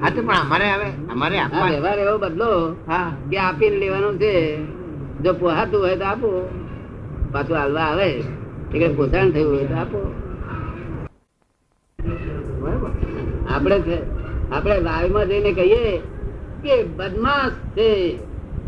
હા 0.00 0.10
તો 0.10 0.20
પણ 0.22 0.38
અમારે 0.42 0.66
હવે 0.68 0.88
અમારે 1.12 1.36
વ્યવહાર 1.70 1.98
એવો 1.98 2.14
બદલો 2.18 2.50
હા. 2.86 3.08
કે 3.30 3.36
આપીને 3.38 3.76
લેવાનું 3.76 4.16
છે. 4.18 4.32
જો 5.22 5.30
પોહાતું 5.34 5.80
હોય 5.80 5.96
તો 5.96 6.04
આપો. 6.04 6.28
પાછું 7.32 7.56
હાલવા 7.56 7.86
આવે. 7.90 8.08
એટલે 8.72 8.88
પોષણ 8.96 9.28
થયું 9.32 9.50
હોય 9.50 9.66
તો 9.68 9.76
આપો. 9.76 10.00
બરાબર? 12.62 12.90
આપણે 13.48 13.96
આપણે 14.50 14.76
લાઈવમાં 14.80 15.28
જઈને 15.28 15.50
કહીએ 15.52 15.92
કે 16.62 16.74
બદમાશ 16.96 17.56
છે. 17.74 17.88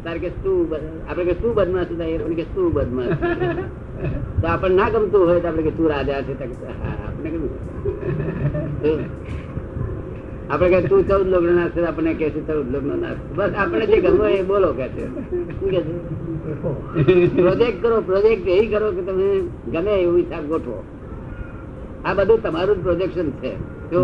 તારે 0.05 0.19
કે 0.19 0.29
શું 0.29 0.69
બદ- 0.69 1.25
કે 1.25 1.33
શું 1.33 1.55
બદમાશ 1.55 1.87
થાય 1.99 2.19
કે 2.19 2.43
શું 2.43 2.73
બદમાશ 2.73 3.07
તો 4.41 4.47
આપણને 4.49 4.77
ના 4.77 4.91
ગમતું 4.91 5.29
હોય 5.29 5.41
તો 5.41 5.49
આપડે 5.49 5.63
કે 5.63 5.71
તું 5.71 5.89
રાજા 5.91 6.23
છે 6.23 6.33
આપણે. 6.33 7.31
આપણે 10.51 10.69
કે 10.69 10.89
તું 10.89 11.09
ચૌદ 11.09 11.27
લોક 11.29 11.43
નાશ 11.43 11.71
છે 11.71 11.85
આપણને 11.85 12.15
કે 12.15 12.31
છે 12.31 12.47
ચૌદ 12.47 12.73
લોક 12.73 12.85
નાશ. 12.85 13.17
બસ 13.37 13.51
આપણે 13.57 13.87
જે 13.87 14.01
ગમો 14.01 14.25
એ 14.25 14.43
બોલો 14.43 14.73
કે 14.73 14.89
છે. 14.89 15.05
પ્રોજેક્ટ 17.27 17.83
કરો 17.83 18.01
પ્રોજેક્ટ 18.01 18.49
એ 18.49 18.67
કરો 18.67 18.93
કે 18.93 19.03
તમે 19.03 19.41
ગમે 19.73 19.91
એવું 19.91 20.17
હિસાબ 20.17 20.45
ગોઠવો. 20.45 20.85
આ 22.05 22.15
બધું 22.15 22.43
તમારું 22.43 22.77
જ 22.77 22.83
પ્રોજેક્શન 22.83 23.31
છે. 23.31 23.57
જો 23.91 24.01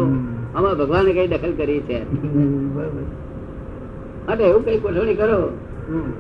આમાં 0.55 0.79
ભગવાને 0.79 1.13
કઈ 1.13 1.29
દખલ 1.29 1.53
કરી 1.53 1.81
છે. 1.81 1.99
માટે 4.27 4.45
એવું 4.45 4.65
કઈ 4.65 4.79
ગોઠવણી 4.79 5.15
કરો. 5.15 5.53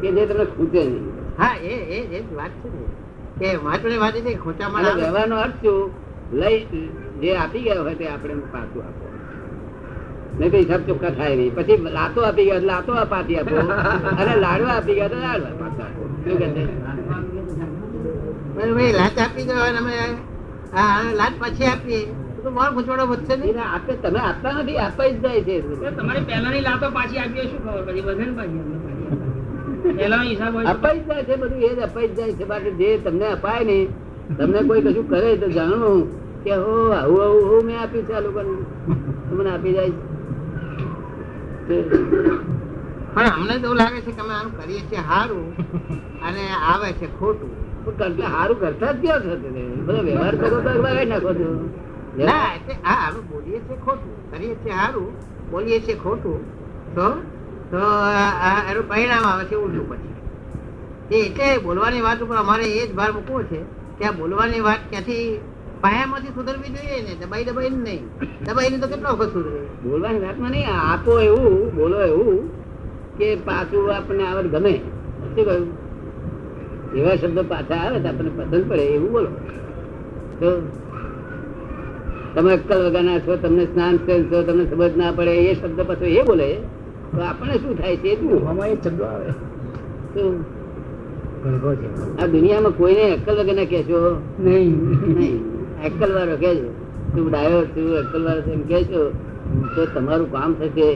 કે 0.00 0.08
જે 0.16 0.26
તમને 0.26 0.46
ખૂટે 0.46 0.84
નહીં. 0.84 1.04
હા 1.38 1.56
એ 1.64 1.74
એ 1.90 2.06
એ 2.10 2.20
જ 2.20 2.34
વાત 2.34 2.50
છે 2.62 2.68
ને. 2.70 2.84
કે 3.38 3.58
મહત્વની 3.58 3.98
વાત 3.98 4.14
છે 4.24 4.36
ખોટા 4.36 4.68
માણસ 4.68 4.84
અને 4.84 4.86
ના 4.86 4.92
આવે. 4.92 5.02
વ્યવહારનો 5.02 5.36
અર્થ 5.36 5.62
શું? 5.62 5.90
લઈ 6.32 6.66
જે 7.20 7.36
આપી 7.36 7.62
ગયા 7.62 7.80
હોય 7.80 7.96
તે 7.96 8.08
આપણે 8.08 8.42
પાછું 8.52 8.82
આપો. 8.82 9.06
નહીં 10.38 10.50
તો 10.52 10.58
હિસાબ 10.58 10.86
ચોખ્ખા 10.86 11.10
થાય 11.12 11.36
નહીં. 11.36 11.54
પછી 11.56 11.76
લાતો 11.90 12.24
આપી 12.24 12.44
ગયા 12.44 12.62
લાતો 12.62 12.92
પાછી 13.12 13.36
આપો. 13.36 13.56
અને 14.16 14.36
લાડવા 14.44 14.74
આપી 14.74 14.94
ગયા 14.94 15.08
તો 15.08 15.16
લાડવા 15.18 15.54
પાછા 15.60 15.86
આપો. 15.86 16.02
શું 16.22 16.38
કહે 16.40 16.48
લાચ 18.92 19.18
આપી 19.18 19.44
દો 19.44 19.52
અમે 19.78 19.92
હા 20.72 21.12
લાચ 21.14 21.32
પાછી 21.40 21.66
આપીએ. 21.66 22.08
મારો 22.50 22.72
ગુંચવાડો 22.74 23.06
વધશે 23.06 23.36
નહીં. 23.36 23.58
આપે 23.66 23.92
તમે 24.02 24.18
આપતા 24.20 24.52
નથી 24.54 24.78
આપવા 24.78 25.08
જ 25.08 25.10
જાય 25.22 25.42
છે. 25.46 25.62
તમારી 25.96 26.24
પહેલાની 26.24 26.62
લાતો 26.62 26.90
પાછી 26.92 27.18
આપી 27.18 27.38
હોય 27.38 27.50
શું 27.50 27.60
ખબર? 27.64 27.82
પછી 27.86 28.02
વજન 28.08 28.34
પાછી. 28.36 28.62
અપાઈ 30.64 31.02
જાય 31.06 31.24
છે 31.24 31.34
બધું 31.36 31.62
એ 31.62 31.70
જ 31.70 31.80
અપાઈ 31.80 32.14
જાય 32.16 32.32
છે. 32.34 32.44
બાકી 32.44 32.74
જે 32.74 32.98
તમને 33.00 33.26
અપાય 33.28 33.64
ને 33.64 33.78
તમને 34.38 34.58
કોઈ 34.64 34.82
કશું 34.82 35.06
કરે 35.06 35.30
તો 35.36 35.46
જાણવું 35.50 36.00
કે 36.44 36.52
હો 36.54 36.74
આવું 36.92 37.20
આવું 37.20 37.44
હું 37.50 37.64
મેં 37.66 37.76
આપ્યું 37.76 38.06
છે 38.06 38.14
આ 38.14 38.20
લોકોને. 38.20 38.52
તમને 39.28 39.50
આપી 39.50 39.72
જાય 39.72 39.94
પણ 43.14 43.30
અમને 43.30 43.54
તો 43.60 43.74
લાગે 43.74 44.00
છે 44.02 44.12
કે 44.12 44.20
અમે 44.20 44.34
આમ 44.34 44.48
કરીએ 44.52 44.82
છીએ 44.88 45.02
સારું 45.02 45.48
અને 46.20 46.42
આવે 46.64 46.88
છે 46.94 47.06
ખોટું. 47.18 47.52
સારું 48.18 48.58
કરતા 48.58 48.92
જ 48.92 49.00
ક્યાં 49.02 49.22
થશે 49.22 49.36
બધા 49.44 49.84
બધો 49.86 50.00
વ્યવહાર 50.02 50.34
કરો 50.36 50.58
તો 50.60 50.70
બગાડી 50.76 51.08
નાખો 51.08 51.32
છો. 51.34 51.48
ના 52.18 52.46
એટલે 52.56 52.74
હા 52.82 53.10
બોલીએ 53.30 53.58
છીએ 53.66 53.78
ખોટું. 53.84 54.14
કરીએ 54.30 54.54
છીએ 54.56 54.74
સારું 54.74 55.10
બોલીએ 55.50 55.78
છીએ 55.80 55.96
ખોટું. 55.96 56.40
તો 56.94 57.06
તો 57.70 57.78
આ- 57.78 58.50
આ 58.50 58.70
એનું 58.70 58.88
પરિણામ 58.88 59.24
આવે 59.24 59.44
છે 59.44 59.54
ઉલટું 59.54 59.90
પછી. 59.90 60.10
એટલે 61.20 61.58
બોલવાની 61.58 62.00
વાત 62.00 62.22
ઉપર 62.22 62.36
અમારે 62.36 62.64
એ 62.64 62.86
જ 62.86 62.94
ભાર 62.94 63.12
મૂકવો 63.12 63.42
છે 63.42 63.56
કે 63.98 64.04
આ 64.04 64.10
બોલવાની 64.10 64.60
વાત 64.60 64.78
ક્યાંથી 64.90 65.40
પાયામાંથી 65.80 66.28
સુધરવી 66.28 66.68
જોઈએ 66.68 67.02
ને? 67.02 67.26
દબાઈ 67.26 67.44
દબાઈ 67.44 67.70
નહીં. 67.70 68.06
દબાઈને 68.44 68.78
તો 68.78 68.86
કેટલો 68.86 69.10
વખત 69.10 69.32
સુધરે? 69.32 69.88
બોલવાની 69.88 70.18
વાતમાં 70.18 70.50
નહીં. 70.50 70.66
આપો 70.92 71.20
એવું, 71.20 71.74
બોલો 71.74 72.02
એવું 72.02 72.50
કે 73.18 73.36
પાછું 73.36 73.96
આપણને 73.96 74.26
આવડ 74.26 74.46
ગમે. 74.46 74.72
શું 75.36 75.44
કહ્યું? 75.44 75.90
એવા 76.94 77.16
શબ્દો 77.16 77.42
પાછા 77.42 77.74
આવે 77.74 78.00
તો 78.00 78.08
આપણને 78.08 78.30
પસંદ 78.30 78.70
પડે, 78.70 78.82
એવું 78.82 79.12
બોલો. 79.12 79.28
તો 80.40 80.60
તમે 82.34 82.52
અક્કલ 82.52 82.88
વગરના 82.88 83.18
છો, 83.18 83.36
તમને 83.36 83.64
સ્નાન 83.64 83.98
છો, 83.98 84.42
તમને 84.42 84.70
સમજ 84.70 84.96
ના 84.96 85.12
પડે, 85.12 85.30
એ 85.30 85.54
શબ્દ 85.54 85.80
પાછો 85.80 86.04
એ 86.04 86.22
બોલે. 86.22 86.56
તો 87.16 87.22
આપણને 87.22 87.54
શું 87.54 87.78
થાય 87.78 87.96
છે? 87.96 88.08
એટલું 88.08 88.38
શું? 90.14 90.44
આ 92.22 92.26
દુનિયામાં 92.26 92.72
કોઈને 92.72 93.10
અક્કલ 93.10 93.32
વગરના 93.32 93.64
કહેશો? 93.64 94.22
નહીં. 94.40 94.80
અક્કલ 95.84 96.14
વાળો 96.14 96.36
કહેજો. 96.36 96.68
તું 97.16 97.30
ડાયો 97.30 97.62
તું 97.62 97.96
અક્કલ 97.96 98.24
વાળો 98.24 98.50
એમ 98.52 98.62
કહેશો. 98.62 99.12
તો 99.76 99.86
તમારું 99.86 100.32
કામ 100.32 100.54
થશે. 100.54 100.92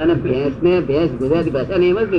અને 0.00 0.14
ભેંસ 0.14 0.52
ને 0.62 0.80
ભેંસ 0.80 1.10
ગુજરાતી 1.10 1.50
ભાષા 1.50 1.74
એમ 1.74 2.00
જ 2.00 2.14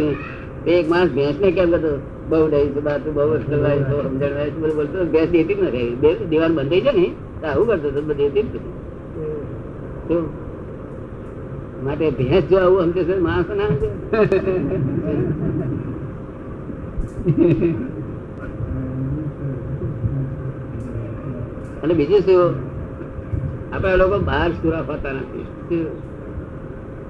એક 0.68 0.90
માણસ 0.90 1.12
ભેંસ 1.12 1.36
ને 1.40 1.52
કેમ 1.52 1.72
કરતો 1.72 2.02
બહુ 2.30 2.50
ડાયું 2.50 2.76
છું 2.76 2.84
બા 2.84 2.98
તું 2.98 3.14
બહુ 3.14 3.30
અક્કલ 3.30 3.62
વાળી 3.62 3.84
છો, 3.84 4.10
સમજણ 4.10 4.28
છો, 4.28 4.60
બધું 4.60 4.76
બોલતો. 4.76 5.06
ભેંસ 5.06 5.30
દેતી 5.30 5.54
જ 5.54 5.64
નથી. 5.64 5.98
બે- 6.02 6.26
દીવાન 6.30 6.56
બંધ 6.56 6.70
થઈ 6.70 6.82
છે 6.82 6.92
ને 6.92 7.12
તો 7.42 7.48
આવું 7.48 7.68
કરતો 7.68 7.92
બધું 7.92 8.16
દેતી 8.16 8.42
જ 8.42 8.46
નથી? 8.46 10.24
માટે 11.84 12.06
ભેંસ 12.18 12.46
જો 12.50 12.58
આવું 12.58 12.82
સમજે 12.84 13.02
છે, 13.04 13.16
માણસ 13.26 13.50
ના 13.60 13.70
અને 21.84 21.94
બીજું 22.00 22.22
શું? 22.28 22.42
આપણે 23.74 23.96
લોકો 24.02 24.18
બહાર 24.30 24.50
સુરા 24.52 24.84
હોતા 24.90 25.14
નથી. 25.14 25.46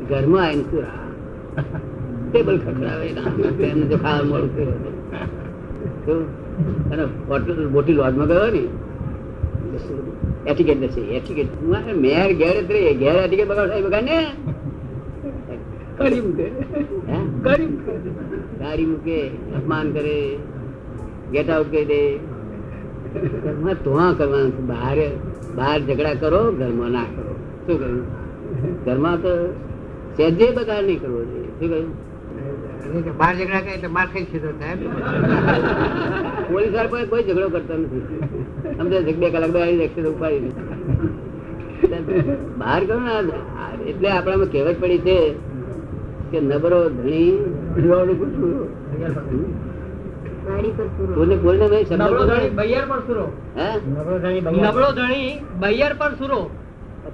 ઘરમાં 0.10 0.44
આવીને 0.46 0.66
સુરા. 0.72 1.00
ટેબલ 2.32 2.58
ખખડાવે 2.58 3.08
એમને 3.70 3.86
જો 3.92 3.98
ખાવા 3.98 4.28
હોય. 4.30 4.48
અને 6.92 7.04
હોટલ, 7.30 7.58
મોટી 7.74 7.96
લોજમાં 8.00 8.28
ગયો 8.28 8.48
ને? 8.56 8.64
એટિકેટ 10.50 10.80
નથી 10.84 11.08
એટિકેટ 11.18 11.50
મેર 12.04 12.30
ઘેર 12.40 12.56
ઘેર 13.02 13.18
એટિકેટ 13.26 13.50
બગાડ 13.50 13.72
બગાડ 13.86 14.06
ને? 14.10 14.20
કરી 16.04 16.22
મૂકે 16.26 16.48
કરી 17.46 17.68
મૂકે 17.72 17.94
ગાડી 18.62 18.90
મૂકે 18.92 19.18
અપમાન 19.58 19.88
કરે 19.96 20.18
ગેટ 21.34 21.50
આઉટ 21.56 21.70
કરી 21.74 21.88
દે. 21.92 22.02
ઘરમાં 23.44 23.76
ધોવા 23.86 24.12
કરવાનું 24.20 24.66
બહાર 24.72 24.98
બહાર 25.58 25.78
ઝઘડા 25.88 26.16
કરો 26.24 26.42
ઘરમાં 26.60 26.92
ના 26.98 27.08
કરો. 27.16 27.34
શું 27.66 27.76
કહ્યું? 27.82 28.06
ઘરમાં 28.86 29.18
તો 29.26 29.34
સહેજે 30.16 30.48
બગાડ 30.58 30.84
નહીં 30.88 31.00
કરવો 31.04 31.22
જોઈએ. 31.32 31.50
શું 31.60 31.68
કહ્યું? 31.72 31.90
બહાર 33.20 33.34
ઝઘડા 33.40 33.62
કરે 33.66 33.74
એટલે 33.78 33.90
માર 33.98 34.08
ખાઈ 34.14 34.30
સીધો 34.32 34.52
થાય 34.62 34.76
પોલીસવાળા 36.52 37.10
કોઈ 37.12 37.24
ઝઘડો 37.28 37.48
કરતો 37.56 37.74
નથી. 37.82 38.04
સમજે 38.78 38.98
બે 39.22 39.28
કલાક 39.36 39.52
બે 39.56 39.60
એક્સિડન્ટ 39.88 40.12
ઉપાડી. 40.14 40.54
બહાર 42.62 42.82
કરો 42.90 43.00
ને. 43.06 43.14
એટલે 43.92 44.08
આપણામાં 44.16 44.50
કહેવત 44.54 44.78
પડી 44.82 45.02
છે 45.08 45.18
કે 46.32 46.40
નબળો 46.40 46.90
ધણી 46.90 47.32
નબળો 51.92 52.26
ધણી 52.26 52.50
બૈયર 52.50 52.86
પર 52.88 53.00
સુરો. 53.00 53.32
હે? 53.58 53.78
નબળો 53.90 54.18
ધણી 54.18 54.42
બૈયર. 55.60 55.94
પર 55.94 56.10
સુરો. 56.10 56.50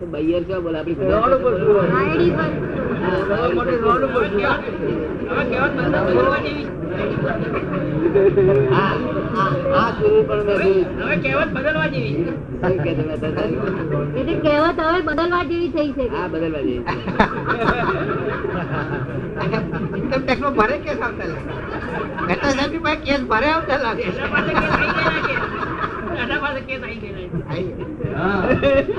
બૈયર 0.05 0.41
શું 0.43 0.63
બોલે 0.63 0.77
આપડી 0.79 1.09
રોડ 1.11 1.33
ઉપર 1.33 1.53
સૂરો. 1.59 1.81
હા, 1.81 3.47
મોટી 3.55 3.77
રોડ 3.77 4.03
ઉપર 4.03 4.23
કહેવત 11.23 11.49
બદલવા 11.53 11.87
જેવી. 11.87 12.25
હવે 12.63 12.75
બદલવા 15.03 15.43
થઈ 15.69 15.91
છે. 15.91 16.05
હા 16.07 16.27
બદલવા 16.27 16.61
જઈએ 16.61 16.81
ઇન્કમ 19.97 20.21
ટેક્સ 20.21 20.41
નો 20.41 20.49
ભરે 20.51 20.77
કેસ 20.77 20.99
આવતા 21.01 21.27
મહેતા 22.27 22.51
સાહેબ 22.51 22.73
પાસે 22.83 22.95
કેસ 23.03 23.21
ભરે 23.27 23.49
આવતા 23.49 23.77
લાગે 23.77 24.03
એના 24.03 24.29
પાસે 26.39 26.61
કેસ 26.61 26.81
આવી 26.81 26.99
ગયેલા. 26.99 27.27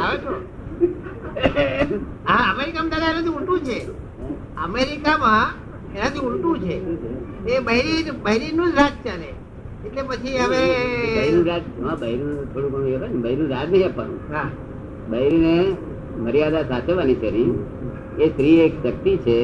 આવે 0.05 0.19
તો. 0.19 0.58
હા 2.28 2.45
અમેરિકામાં 2.52 2.90
દાદા 2.90 3.11
એનાથી 3.11 3.35
ઉલટું 3.38 3.61
છે. 3.61 3.78
અમેરિકામાં 4.64 5.49
એનાથી 5.97 6.25
ઉલટું 6.28 6.57
છે. 6.61 6.76
એ 7.54 7.61
બૈરી 7.61 8.11
બહેરીનું 8.25 8.73
જ 8.73 8.76
રાજ 8.76 8.95
ચાલે. 9.04 9.30
એટલે 9.87 10.02
પછી 10.02 10.38
હવે 10.38 10.62
બહેરું 11.16 11.45
રાજ 11.47 11.62
હા 11.85 11.95
બહેરું 11.95 12.33
થોડું 12.55 12.70
ઘણું 12.72 12.88
એ 12.88 12.98
ને 12.98 13.20
બહેરું 13.27 13.48
રાજ 13.48 13.68
નહીં 13.70 13.87
આપવાનું. 13.87 14.20
હા. 14.33 14.48
બૈરીને 15.11 15.55
મર્યાદા 16.18 16.62
સાચવવાની 16.62 17.14
છે 17.14 17.29
એ 18.24 18.29
સ્ત્રી 18.29 18.59
એક 18.61 18.74
શક્તિ 18.85 19.12
છે 19.16 19.37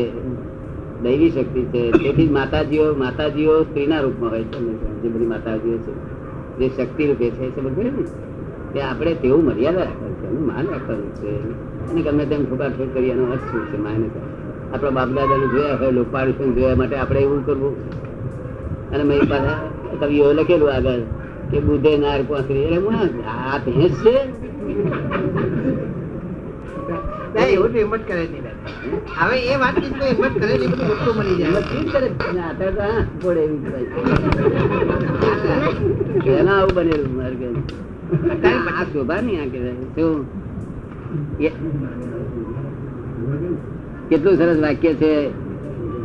દૈવી 1.02 1.30
શક્તિ 1.30 1.62
છે. 1.72 1.82
તેથી 1.92 2.28
માતાજીઓ 2.28 2.86
માતાજીઓ 2.94 3.54
સ્ત્રીના 3.62 4.00
રૂપમાં 4.00 4.30
હોય 4.30 4.44
છે. 4.44 4.58
જે 5.02 5.08
બધી 5.08 5.26
માતાજીઓ 5.26 5.78
છે 5.78 5.92
જે 6.58 6.66
શક્તિ 6.76 7.06
રૂપે 7.06 7.30
છે 7.30 7.44
એ 7.46 7.50
સમજ 7.56 7.78
ને 7.78 7.90
તે 8.72 8.82
આપણે 8.82 9.14
તેવું 9.14 9.44
મર્યાદા 9.44 9.84
રાખવાની. 9.84 10.13
એનું 10.34 10.46
માન 10.46 10.66
રાખવાનું 10.66 11.10
છે 11.14 11.30
અને 11.90 12.00
ગમે 12.02 12.24
તેમ 12.26 12.42
ઠોકાઠોક 12.44 12.88
કરી 12.94 13.10
એનો 13.10 13.24
અર્થ 13.32 13.46
શું 13.50 13.62
છે 13.72 13.76
માને 13.76 14.06
આપણા 14.72 14.90
બાપ 14.90 15.08
દાદાને 15.08 15.46
જોયા 15.46 15.76
હોય 15.76 15.90
લોકપાળુષણ 15.90 16.54
જોયા 16.54 16.74
માટે 16.74 16.96
આપણે 16.96 17.20
એવું 17.20 17.46
કરવું. 17.46 17.74
અને 18.92 19.04
મેં 19.04 19.20
પાછા 19.28 19.58
કવિઓ 20.00 20.32
લખેલું 20.32 20.70
આગળ 20.72 21.02
કે 21.50 21.58
બુધે 21.60 21.92
નાર 21.98 22.20
પોસરી. 22.22 22.62
એટલે 22.62 23.24
આ 23.26 23.58
ભેંસ 23.58 23.96
છે. 24.02 24.16
એવું 27.54 27.70
તો 27.72 27.78
કરે 28.08 28.24
નહીં 28.32 28.46
હવે 29.18 29.36
એ 29.52 29.54
વાત 29.56 29.76
કરે 30.40 30.54
બધું 30.58 31.38
જાય. 31.38 31.48
એમાં 31.48 31.64
કરે? 31.92 32.08
આતર 32.48 32.70
તો 32.70 32.80
હા, 32.80 33.02
એવી 33.40 33.60
એના 36.38 36.58
આવું 36.58 36.74
બનેલું 36.74 37.12
મારે. 37.16 37.36
આ 38.70 38.84
શોભા 38.92 39.20
નહીં 39.22 39.40
આ 39.40 39.48
કહેવાય. 39.48 39.86
શું? 39.94 40.18
કેટલું 44.08 44.34
સરસ 44.38 44.58
વાક્ય 44.60 44.92
છે 44.96 45.12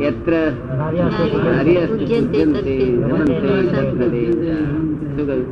યત્ર 0.00 0.32
નાર્યસ્તુ 1.46 1.94
પૂજ્યંતે 1.98 2.74
રમન્તે 3.02 3.52
સત્કરે. 3.66 4.22
શું 5.10 5.26
કહ્યું 5.26 5.44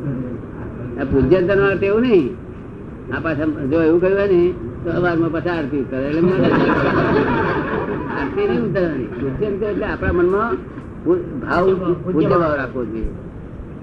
આ 0.99 1.05
પૂજ્યંતર 1.05 1.55
નો 1.55 1.65
અર્થ 1.65 1.83
એવું 1.83 2.03
નહીં 2.03 2.27
આ 3.13 3.19
પાછા 3.21 3.47
જો 3.71 3.77
એવું 3.81 3.99
કહ્યું 4.01 4.17
હોય 4.17 4.27
ને 4.27 4.41
તો 4.83 4.89
અવારમાં 4.91 5.31
પાછા 5.31 5.55
આરતી 5.57 5.81
ઉતરે 5.81 5.97
એટલે 6.07 6.21
મને 6.21 6.35
આરતી 8.15 8.45
નહીં 8.47 8.63
ઉતરવાની 8.65 9.07
પૂજ્યંત 9.13 9.61
એટલે 9.63 9.85
આપણા 9.85 10.13
મનમાં 10.13 10.55
ભાવ 11.41 11.65
પૂજ્ય 12.05 12.27
ભાવ 12.33 12.53
રાખવો 12.61 12.81
જોઈએ 12.85 13.11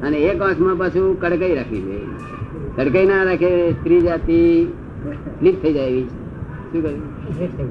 અને 0.03 0.17
એક 0.31 0.39
આંખમાં 0.43 0.79
પાછું 0.83 1.07
કડકાઈ 1.17 1.57
રાખવી 1.59 1.85
જોઈએ 1.85 2.07
કડકાઈ 2.77 3.09
ના 3.11 3.23
રાખે, 3.29 3.51
સ્ત્રી 3.73 4.01
જાતિ 4.07 4.39
લીક 5.45 5.57
થઈ 5.62 5.75
જાય 5.77 5.91
એવી 5.91 6.09
શું 6.71 6.81
કહ્યું? 6.85 7.71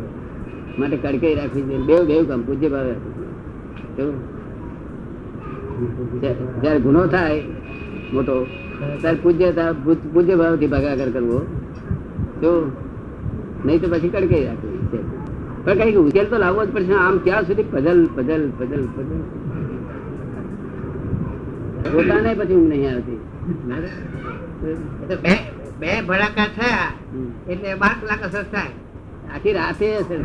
માટે 0.79 0.97
કડકાઈ 1.03 1.35
રાખવી 1.39 1.65
જોઈએ. 1.67 1.85
બેવ 1.89 2.01
બેવ 2.09 2.23
કામ, 2.29 2.41
પૂજ્ય 2.47 2.69
ભાવે 2.73 2.93
જ્યારે 6.61 6.79
ગુનો 6.85 7.01
થાય 7.13 7.37
મોટો, 8.13 8.35
ત્યારે 9.01 9.17
પૂજ્ય 9.23 9.47
પૂજ્ય 10.13 10.35
ભાવથી 10.41 10.71
ભાગાકાર 10.73 11.09
કરવો. 11.15 11.39
તો 12.41 12.49
નહીં 13.65 13.79
તો 13.81 13.87
પછી 13.93 14.11
કડકાઈ 14.15 14.45
રાખવી 14.49 15.03
પણ 15.65 15.77
કઈ 15.79 15.97
ઉકેલ 16.01 16.25
તો 16.31 16.37
લાવવો 16.43 16.61
જ 16.65 16.67
પડશે. 16.73 16.95
આમ 17.05 17.15
ત્યાં 17.25 17.43
સુધી 17.49 17.67
પઝલ 17.73 17.99
પઝલ 18.15 18.43
પઝલ 18.57 18.83
પઝલ. 18.95 19.21
પોતાને 21.85 22.33
પછી 22.33 22.55
ઊંઘ 22.55 22.69
નહીં 22.69 22.89
આવતી. 22.91 23.19
બે 25.23 25.33
બે 25.79 25.89
ભડાકા 26.07 26.47
થયા 26.55 26.89
એટલે 27.49 27.69
બાર 27.75 27.93
કલાક 28.01 28.21
અસર 28.23 28.43
થાય. 28.53 28.71
આખી 29.35 29.53
રાતે 29.53 29.87
અસર 29.95 30.19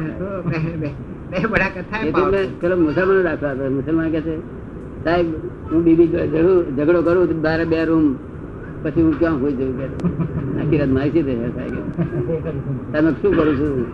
બે- 0.76 0.96
ભડાકા 1.46 1.82
થાય 1.90 2.12
પેલો 2.60 2.76
મુસલમાનો 2.78 3.22
દાખલા. 3.22 3.70
મુસલમાન 3.70 4.10
કે 4.10 4.20
છે 4.20 4.34
સાહેબ 5.04 5.26
હું 5.70 5.80
બીબી 5.84 6.08
જોડે 6.08 6.26
ઝઘડું- 6.28 7.04
કરું 7.04 7.28
તો 7.28 7.34
બારે 7.38 7.64
બે 7.64 7.84
રૂમ 7.84 8.06
પછી 8.82 9.02
હું 9.02 9.18
ક્યાં 9.18 9.40
હોઈ 9.40 9.52
જવું 9.52 9.74
કે 9.78 9.86
આખી 10.60 10.78
રાત 10.78 10.88
મારી 10.88 11.12
સીધે 11.12 11.32
સાહેબ 11.48 11.74
તમે 12.92 13.10
શું 13.12 13.32
કરું 13.36 13.54
છું? 13.56 13.84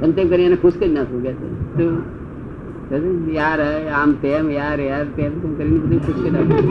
જેમ 0.00 0.12
તેમ 0.12 0.28
કરી 0.28 0.44
એને 0.44 0.56
ખુશ 0.56 0.76
કરી 0.76 0.90
નાખું 0.90 1.20
કે 1.22 1.30
યાર 2.92 3.60
હે, 3.60 3.70
આમ 3.90 4.10
તેમ 4.22 4.50
યાર 4.50 4.78
યાર 4.80 5.06
તેમ 5.16 5.32
તેમ 5.34 5.52
કરીને 5.56 5.78
બધું 5.82 6.00
પૂછી 6.00 6.14
કરી 6.14 6.30
નાખું 6.30 6.64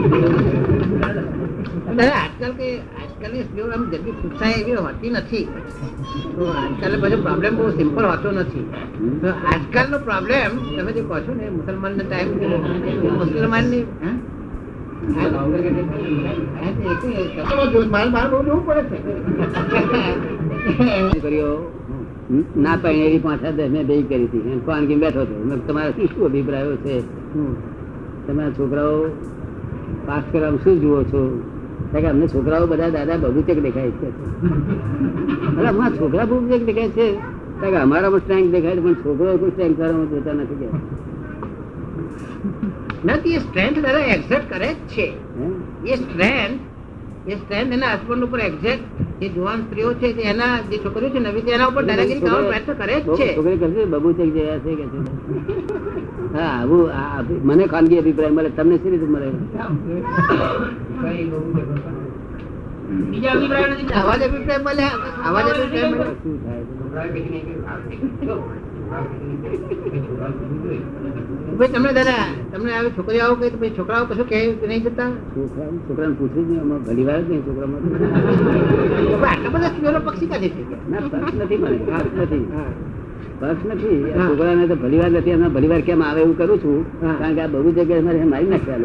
દાદા, 1.92 2.18
આજકાલ 2.18 2.52
કે 2.52 2.68
આજકાલની 2.96 3.42
સ્ત્રીઓ 3.42 3.66
આમ 3.68 3.82
જેટલી 3.90 4.14
પૂછાય 4.20 4.56
એવી 4.60 4.78
હોતી 4.78 5.10
નથી. 5.10 5.44
તો 6.34 6.42
આજકાલ 6.54 6.94
પછી 7.02 7.20
પ્રોબ્લેમ 7.22 7.52
બહુ 7.56 7.64
સિમ્પલ 7.72 8.04
હોતો 8.04 8.28
નથી. 8.32 8.64
તો 9.20 9.28
આજકાલનો 9.46 9.98
પ્રોબ્લેમ 10.00 10.50
તમે 10.68 10.90
જે 10.92 11.02
કહો 11.02 11.16
છો 11.26 11.32
ને 11.34 11.46
મુસલમાન 11.50 11.92
ટાઈમ 12.00 12.28
મુસલમાનની 13.18 13.84
તો 17.72 17.78
મારે 17.86 18.08
મારે 18.10 18.28
બહુ 18.30 18.38
જોવું 18.46 18.64
પડે 18.66 18.82
છે. 18.90 18.98
ના 22.56 22.78
પહેણેલી 22.82 23.18
પાછા 23.18 23.50
દસ 23.50 23.68
મેં 23.70 23.86
બે 23.86 24.02
કરી 24.02 24.24
હતી. 24.24 24.60
કે 24.86 24.94
બેઠો 24.96 25.20
હતો 25.20 25.60
તમારા 25.66 25.90
શું 25.90 26.06
શું 26.06 26.24
અભિપ્રાયો 26.24 26.76
છે? 26.76 27.00
તમારા 28.26 28.50
છોકરાઓ 28.50 29.04
પાસ 30.06 30.22
કરવામાં 30.32 30.64
શું 30.64 30.80
જુઓ 30.80 31.02
છો? 31.02 31.42
કે 31.92 32.06
અમને 32.06 32.26
છોકરાઓ 32.28 32.66
બધા 32.66 32.88
દાદા 32.88 33.16
બબુચક 33.16 33.58
દેખાય 33.58 33.90
છે. 33.90 34.08
અરે 35.56 35.66
અમારા 35.66 35.96
છોકરા 35.96 36.24
બબુચક 36.24 36.62
દેખાય 36.62 36.88
છે. 36.88 37.12
કે 37.60 37.76
અમારામાં 37.76 38.20
સ્ટ્રેન્થ 38.20 38.50
દેખાય 38.50 38.76
છે, 38.76 38.80
પણ 38.80 38.94
છોકરો 38.94 39.36
કોઈ 39.36 39.50
સ્ટ્રેન્થ 39.50 39.76
કરવામાં 39.76 40.10
જોતા 40.10 40.32
નથી 40.32 40.54
કે. 40.54 40.66
નથી 43.04 43.34
એ 43.34 43.38
સ્ટ્રેન્થ 43.38 43.78
દાદા 43.78 43.98
એક્ઝેક્ટ 43.98 44.50
કરે 44.50 44.74
જ 44.74 44.76
છે. 44.76 45.06
એ 45.86 45.94
સ્ટ્રેન્થ 45.94 46.60
એ 47.28 47.34
સ્ટ્રેન્થ 47.34 47.72
એના 47.72 47.86
હસબન્ડ 47.86 48.24
ઉપર 48.24 48.40
એક્ઝેક્ટ 48.40 49.11
જે 49.22 49.28
જુવાન 49.30 49.60
સ્ત્રીઓ 49.64 49.90
છે 49.96 50.08
એના 50.24 50.54
જે 50.68 50.76
છોકરીઓ 50.78 51.10
છે 51.10 51.20
નવી 51.20 51.52
એના 51.52 51.68
ઉપર 51.68 51.84
દાદાગીરી 51.84 52.22
કરવાનો 52.22 52.48
પ્રયત્ન 52.48 52.74
કરે 52.76 52.96
જ 52.98 53.16
છે. 53.18 53.26
છોકરી 53.34 53.58
કરશે 53.58 53.82
બબૂચક 53.88 54.20
જેવા 54.28 54.58
છે 54.60 54.72
કે 54.74 54.84
હા 56.34 56.52
આવું 56.52 56.84
મને 57.46 57.64
ખાનગી 57.68 57.98
અભિપ્રાય 57.98 58.32
મળે 58.32 58.50
તમને 58.52 58.76
શી 58.78 58.90
રીતે 58.90 59.06
મળે? 59.06 59.28
બીજા 63.02 63.32
અભિપ્રાય 63.32 63.66
નથી 63.68 63.86
અભિપ્રાય 64.26 64.60
મળે 64.60 64.84
અભિપ્રાય 65.28 65.88
મળે. 65.90 66.06
શું 66.22 66.36
થાય 66.38 66.64
તમને 71.68 71.92
દાદા 71.92 72.24
તમને 72.52 72.70
છોકરીઓ 72.96 73.26
તો 73.42 73.48
પછી 73.52 73.70
છોકરાઓ 73.76 74.04
કશું 74.06 74.26
કહે 74.28 74.38
નહીં 74.62 74.82
જતા? 74.84 75.10
છોકરા 75.34 75.68
છોકરાને 75.86 76.14
પૂછ્યું 76.14 76.44
જ 76.44 76.50
નહીં 76.50 76.60
આમાં 76.60 76.80
ઘણી 76.86 77.04
વાર 77.04 77.20
નહીં 77.22 77.42
છોકરામાં. 77.46 77.82
આટલા 79.24 79.50
બધા 79.50 79.68
સ્ત્રીઓનો 79.68 80.00
પક્ષી 80.00 80.26
કાઢી 80.26 80.50
થઈ 80.50 80.64
ના 80.90 81.00
પક્ષ 81.04 81.34
નથી 81.36 81.58
મને 81.58 81.76
પક્ષ 81.88 82.16
નથી. 82.22 82.44
પક્ષ 83.40 83.64
નથી 83.68 83.98
છોકરાને 84.20 84.64
તો 84.66 84.76
ભલી 84.76 84.98
વાર 84.98 85.10
નથી 85.10 85.30
એમના 85.30 85.48
ભલી 85.48 85.68
વાર 85.68 85.80
કેમ 85.80 86.00
આવે 86.02 86.20
એવું 86.20 86.36
કરું 86.38 86.58
છું 86.58 86.78
કારણ 87.18 87.34
કે 87.34 87.40
આ 87.40 87.50
બહુ 87.54 87.70
જગ્યાએ 87.70 88.02
મારે 88.02 88.24
મારી 88.24 88.50
નાખ્યા 88.50 88.78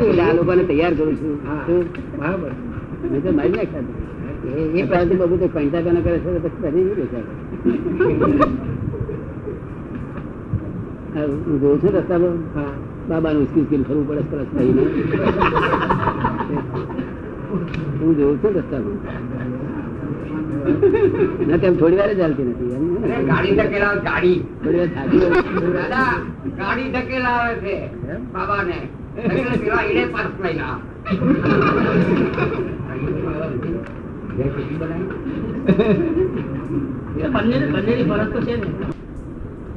એટલે 0.00 0.22
આ 0.22 0.32
લોકોને 0.32 0.62
તૈયાર 0.64 0.94
કરું 0.94 1.16
છું. 1.16 1.34
બરાબર. 2.18 2.50
મેં 3.10 3.20
તો 3.22 3.30
મારી 3.32 3.56
નાખ્યા 3.56 4.06
એ- 4.76 4.86
પાસે 4.86 5.14
બધું 5.14 5.38
પાછું 5.52 5.72
તો 5.72 6.00
કરે 6.02 6.18
છે 6.18 6.38
પછી 6.38 6.62
કરી 6.62 6.84
નહીં 6.84 7.47
જોઉં 11.60 11.76
છું 11.82 11.92
રસ્તા 11.94 12.18
પર. 12.18 12.30
બાબાનું 13.08 13.42
ઉચકી 13.44 13.62
ઉચકીને 13.62 13.84
ફરવું 13.88 14.04
પડે 14.08 14.22
છે 14.22 14.28
પરસ 14.30 14.48
થઈને. 14.56 14.82
હું 18.00 18.10
જોઉં 18.18 18.36
છું 18.42 18.52
રસ્તા 18.58 18.80
પર 18.84 18.92
ના 21.48 21.58
તેમ 21.62 21.74
થોડી 21.80 21.98
વાર 22.00 22.10
જ 22.14 22.20
હાલતી 22.20 22.46
નથી 22.50 22.68
ને? 22.68 22.78
ગાડી 23.30 23.54
ધકેલાવે 23.58 24.00
ગાડી. 24.08 24.38
થોડી 24.62 24.80
વાર 24.82 24.90
થાકી 24.96 25.20
દાદા 25.76 26.12
ગાડી 26.60 26.88
ધકેલાવે 26.94 27.54
છે. 27.64 27.74
બાબાને. 28.34 28.78
પેલા 29.18 29.82
ઈડે 29.88 30.04
પર્સ 30.14 30.34
લઈને 30.44 30.66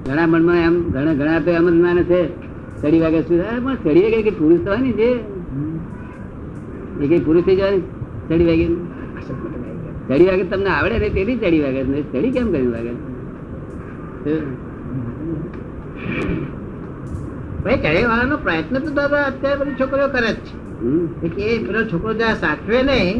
ઘણા 0.05 0.27
મનમાં 0.27 0.59
એમ 0.65 0.75
ઘણા 0.91 1.13
ઘણા 1.13 1.39
તો 1.39 1.51
એમ 1.51 1.67
જ 1.69 1.73
માને 1.85 2.03
છે. 2.03 2.21
ચડી 2.81 3.01
વાગે 3.03 3.21
પણ 3.21 3.75
ચડી 3.75 4.21
કે 4.23 4.33
પુરુષ 4.39 4.61
તો 4.65 4.69
હોય 4.71 4.81
ને 4.81 4.91
જે? 4.91 5.09
એ 7.01 7.05
કઈ 7.07 7.19
પુરુષ 7.19 7.43
થઈ 7.43 7.55
જાય 7.55 7.79
ચડી 8.29 8.47
વાગે? 8.51 8.67
ચડી 10.07 10.27
વાગે 10.27 10.43
તમને 10.43 10.69
આવડે 10.69 10.95
ને 10.99 11.09
તેથી 11.09 11.37
ચડી 11.37 11.61
વાગે 11.65 11.81
ને 11.83 12.01
ચડી 12.13 12.31
કેમ 12.31 12.47
કરી 12.51 12.71
વાગે? 12.77 12.93
ભાઈ 17.63 17.79
ચડી 17.83 18.05
વાળાનો 18.05 18.37
પ્રયત્ન 18.37 18.75
તો 18.79 18.89
દાદા 19.01 19.23
અત્યારે 19.25 19.57
બધી 19.59 19.77
છોકરીઓ 19.81 20.07
કરે 20.07 20.31
જ 20.33 20.39
છે. 20.39 21.51
એ 21.51 21.59
પેલો 21.65 21.81
છોકરો 21.83 22.13
જ્યાં 22.13 22.35
સાચવે 22.35 22.79
નહીં 22.83 23.15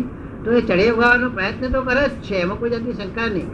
તો 0.46 0.52
એ 0.52 0.62
ચડે 0.62 0.90
વાળાનો 0.90 1.30
પ્રયત્ન 1.30 1.72
તો 1.72 1.82
કરે 1.82 2.08
જ 2.08 2.12
છે 2.12 2.36
એમાં 2.36 2.60
કોઈ 2.60 2.70
જાતની 2.70 2.94
શંકા 2.94 3.28
નહીં. 3.28 3.48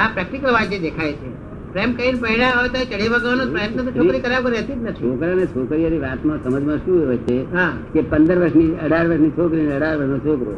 આ 0.00 0.08
પ્રેક્ટિકલ 0.08 0.50
વાંચે 0.52 0.78
દેખાય 0.78 1.12
છે. 1.12 1.42
પ્રેમ 1.72 1.92
કરીને 1.92 2.20
પહેર્યા 2.20 2.50
હોય 2.50 2.68
તો 2.68 2.84
ચડે 2.84 3.08
વગાડવાનો 3.08 3.52
પ્રયત્ન 3.52 3.84
તો 3.84 3.90
છોકરી 3.90 4.20
કર્યા 4.20 4.38
વગર 4.38 4.50
રહેતી 4.50 4.72
જ 4.72 4.82
નથી. 4.82 5.02
છોકરા 5.02 5.34
ને 5.34 5.46
છોકરીઓની 5.46 5.98
વાતમાં 5.98 6.44
સમજમાં 6.44 6.76
શું 6.78 7.06
હોય 7.06 7.16
છે 7.16 7.54
હા. 7.54 7.72
કે 7.92 8.00
પંદર 8.00 8.38
વર્ષની 8.38 8.74
અઢાર 8.74 9.08
વર્ષની 9.08 9.30
છોકરી 9.30 9.60
ને 9.60 9.74
અઢાર 9.74 9.96
વર્ષનો 9.96 10.18
છોકરો. 10.18 10.52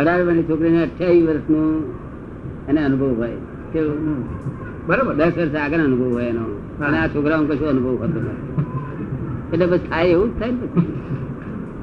અઢાર 0.00 0.22
વર્ષની 0.22 0.42
છોકરીને 0.42 0.82
અઠ્યાવીસ 0.82 1.28
વર્ષનો 1.28 1.92
એને 2.68 2.84
અનુભવ 2.84 3.14
હોય. 3.16 3.32
કેવું. 3.72 4.24
બરોબર. 4.86 5.14
દસ 5.14 5.32
વર્ષ 5.36 5.54
આગળ 5.54 5.78
અનુભવ 5.78 6.12
હોય 6.12 6.24
એનો. 6.24 6.60
અને 6.86 6.98
આ 6.98 7.06
છોકરાઓ 7.06 7.44
કશું 7.44 7.68
અનુભવ 7.68 8.04
હતો 8.04 8.20
નથી. 8.20 8.54
એટલે 9.52 9.66
બસ 9.66 9.78
થાય 9.78 10.08
એવું 10.08 10.36
જ 10.36 10.40
થાય 10.40 10.50
ને 10.50 10.82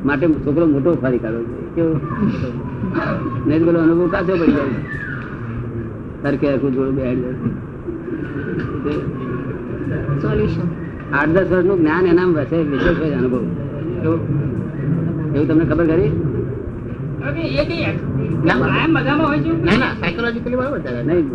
માટે 0.06 0.28
છોકરો 0.28 0.65
મોટો 0.65 0.95
ફરી 0.95 1.17
કાઢવો 1.17 1.43
જોઈએ. 1.43 1.56
કેવું 1.56 1.61
નહીં 1.74 3.60
તો 3.60 3.66
પેલો 3.68 3.80
અનુભવ 3.82 4.08
કાચો 4.14 4.34
પડી 4.34 4.56
જાય 4.56 4.80
તરકે 6.24 6.46
આખું 6.50 6.72
જોડું 6.76 6.96
બેડ 6.98 7.20
સોલ્યુશન 10.22 10.68
આઠ 11.14 11.34
દસ 11.36 11.48
વર્ષનું 11.52 11.78
જ્ઞાન 11.80 12.06
એના 12.08 12.28
વસે 12.38 12.58
વિશેષ 12.72 12.98
હોય 13.00 13.18
અનુભવ. 13.18 13.44
એવું? 14.04 14.20
તમને 15.48 15.64
ખબર 15.66 15.86
ખરી? 15.92 16.12
હવે 17.24 17.44
એ 17.54 17.64
કઈ 17.66 17.80
કાયમ 18.44 18.92
બધામાં 18.96 19.40
છે? 19.46 19.52
ના 19.62 19.78
ના. 19.78 19.92
સાયકોલોજીકલી 20.02 20.58
બરોબર 20.60 20.80
દાદા 20.86 21.04
નહીં 21.04 21.26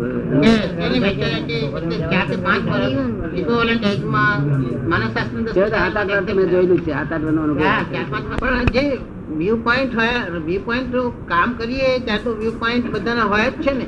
કે 0.41 0.51
એની 0.85 1.01
maturity 1.05 1.57
એટલે 1.67 1.97
ચારથી 2.13 2.39
પાંચ 2.45 2.63
વર્ષ 2.71 2.93
equivalent 3.35 3.83
age-માં 3.91 4.37
માનસશાસ્ત્રની 4.91 5.43
તે 5.47 5.51
તો 5.51 5.59
દૃષ્ટિએ 5.59 5.75
સાત 5.75 5.95
આઠ 5.97 6.11
વર્ષ 6.15 6.35
મેં 6.37 6.47
જોયેલું 6.49 6.79
છે 6.79 6.91
સાત 6.91 7.09
આઠ 7.11 7.25
વ્યૂ 9.39 9.57
પોઈન્ટ 9.63 9.93
હોય 9.95 10.15
વ્યૂ 10.45 10.63
પોઈન્ટ 10.65 10.93
કામ 11.27 11.49
કરીએ 11.59 11.89
ત્યાં 12.05 12.23
તો 12.23 12.31
વ્યૂ 12.33 12.55
પોઈન્ટ 12.61 12.85
બધાના 12.93 13.27
હોય 13.31 13.49
જ 13.49 13.65
છે 13.65 13.73
ને. 13.73 13.85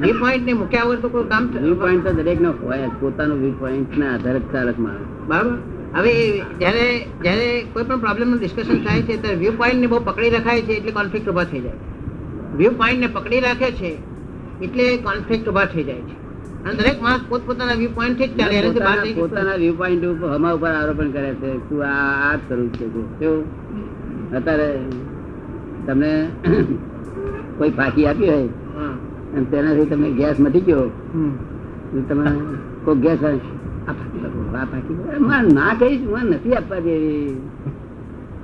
વ્યૂ 0.00 0.18
પોઈન્ટ 0.20 0.44
ને 0.46 0.54
મૂક્યા 0.54 0.86
વગર 0.86 1.00
તો 1.00 1.08
કોઈ 1.08 1.26
કામ 1.26 1.44
વ્યૂ 1.56 1.76
પોઈન્ટ 1.76 2.04
તો 2.06 2.12
દરેક 2.20 2.40
નો 2.40 2.52
હોય 2.62 2.86
જ. 2.86 2.92
પોતાનું 3.00 3.38
વ્યૂ 3.42 3.58
પોઈન્ટ 3.58 3.96
ના 3.98 4.10
આધારે 4.14 4.40
ચાલકમાં 4.52 4.98
બરાબર? 5.28 5.52
હવે 5.96 6.14
જ્યારે 6.60 6.86
જ્યારે 7.22 7.48
કોઈ 7.72 7.84
પણ 7.84 8.00
પ્રોબ્લેમનું 8.00 8.38
ડિસ્કશન 8.38 8.78
થાય 8.84 9.02
છે 9.02 9.14
ત્યારે 9.18 9.38
વ્યૂ 9.38 9.56
પોઈન્ટ 9.56 9.80
ને 9.80 9.86
બહુ 9.86 9.98
પકડી 10.04 10.30
રખાય 10.30 10.62
છે 10.62 10.74
એટલે 10.78 10.92
કોન્ફ્લિક્ટ 10.92 11.28
ઊભા 11.28 11.44
થઈ 11.44 11.60
જાય 11.60 11.78
વ્યૂ 12.56 12.74
પોઈન્ટ 12.80 13.00
ને 13.00 13.08
પકડી 13.10 13.40
રાખે 13.40 13.68
છે 13.74 13.90
એટલે 14.62 14.84
કોન્ફ્લિક્ટ 15.06 15.46
ઊભા 15.48 15.66
થઈ 15.66 15.84
જાય 15.84 16.04
છે. 16.08 16.14
અને 16.64 16.74
દરેક 16.74 16.98
માણસ 17.02 17.22
પોતપોતાના 17.28 17.76
વ્યૂ 17.76 17.94
પોઈન્ટથી 17.94 18.30
ચાલે 18.38 18.56
એનાથી 18.58 19.14
પોતાના 19.14 19.56
વ્યૂ 19.56 19.76
પોઈન્ટ 19.76 20.04
ઉપર 20.06 20.28
હમા 20.34 20.54
ઉપર 20.54 20.70
આરોપણ 20.72 21.10
કરે 21.10 21.30
છે 21.40 21.50
તું 21.68 21.80
આ 21.84 21.94
આ 22.26 22.34
જ 22.36 22.42
કરું 22.48 22.68
છે 23.18 23.30
અત્યારે 24.36 24.68
તમને 25.86 26.10
કોઈ 27.58 27.72
ફાંકી 27.78 28.06
આપી 28.10 28.30
હોય 28.32 28.48
અને 29.34 29.44
તેનાથી 29.50 29.88
તમે 29.90 30.08
ગેસ 30.18 30.38
મટી 30.44 30.64
ગયો 30.68 30.86
તમે 32.08 32.30
કોઈ 32.84 33.00
ગેસ 33.04 33.20
ના 35.56 35.72
કહીશ 35.80 36.04
હું 36.10 36.26
નથી 36.30 36.54
આપવા 36.58 36.80
જેવી. 36.86 37.36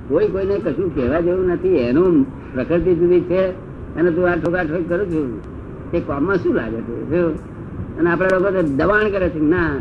કોઈ 0.09 0.29
કોઈને 0.33 0.55
કશું 0.65 0.89
કહેવા 0.95 1.21
જેવું 1.27 1.47
નથી. 1.55 1.79
એનું 1.89 2.15
પ્રકૃતિ 2.53 2.91
જુદી 2.99 3.23
છે 3.29 3.41
અને 3.97 4.09
તું 4.15 4.25
આ 4.29 4.37
ઠોકા 4.41 4.65
ઠોક 4.67 4.85
કરું 4.89 5.07
છું. 5.13 5.29
તે 5.91 5.97
કોમમાં 6.07 6.37
શું 6.41 6.53
લાગે 6.57 6.79
છે? 7.09 7.21
અને 7.97 8.07
આપણા 8.09 8.33
લોકો 8.35 8.49
તો 8.55 8.61
દબાણ 8.79 9.07
કરે 9.13 9.27
છે 9.33 9.41
ના 9.53 9.71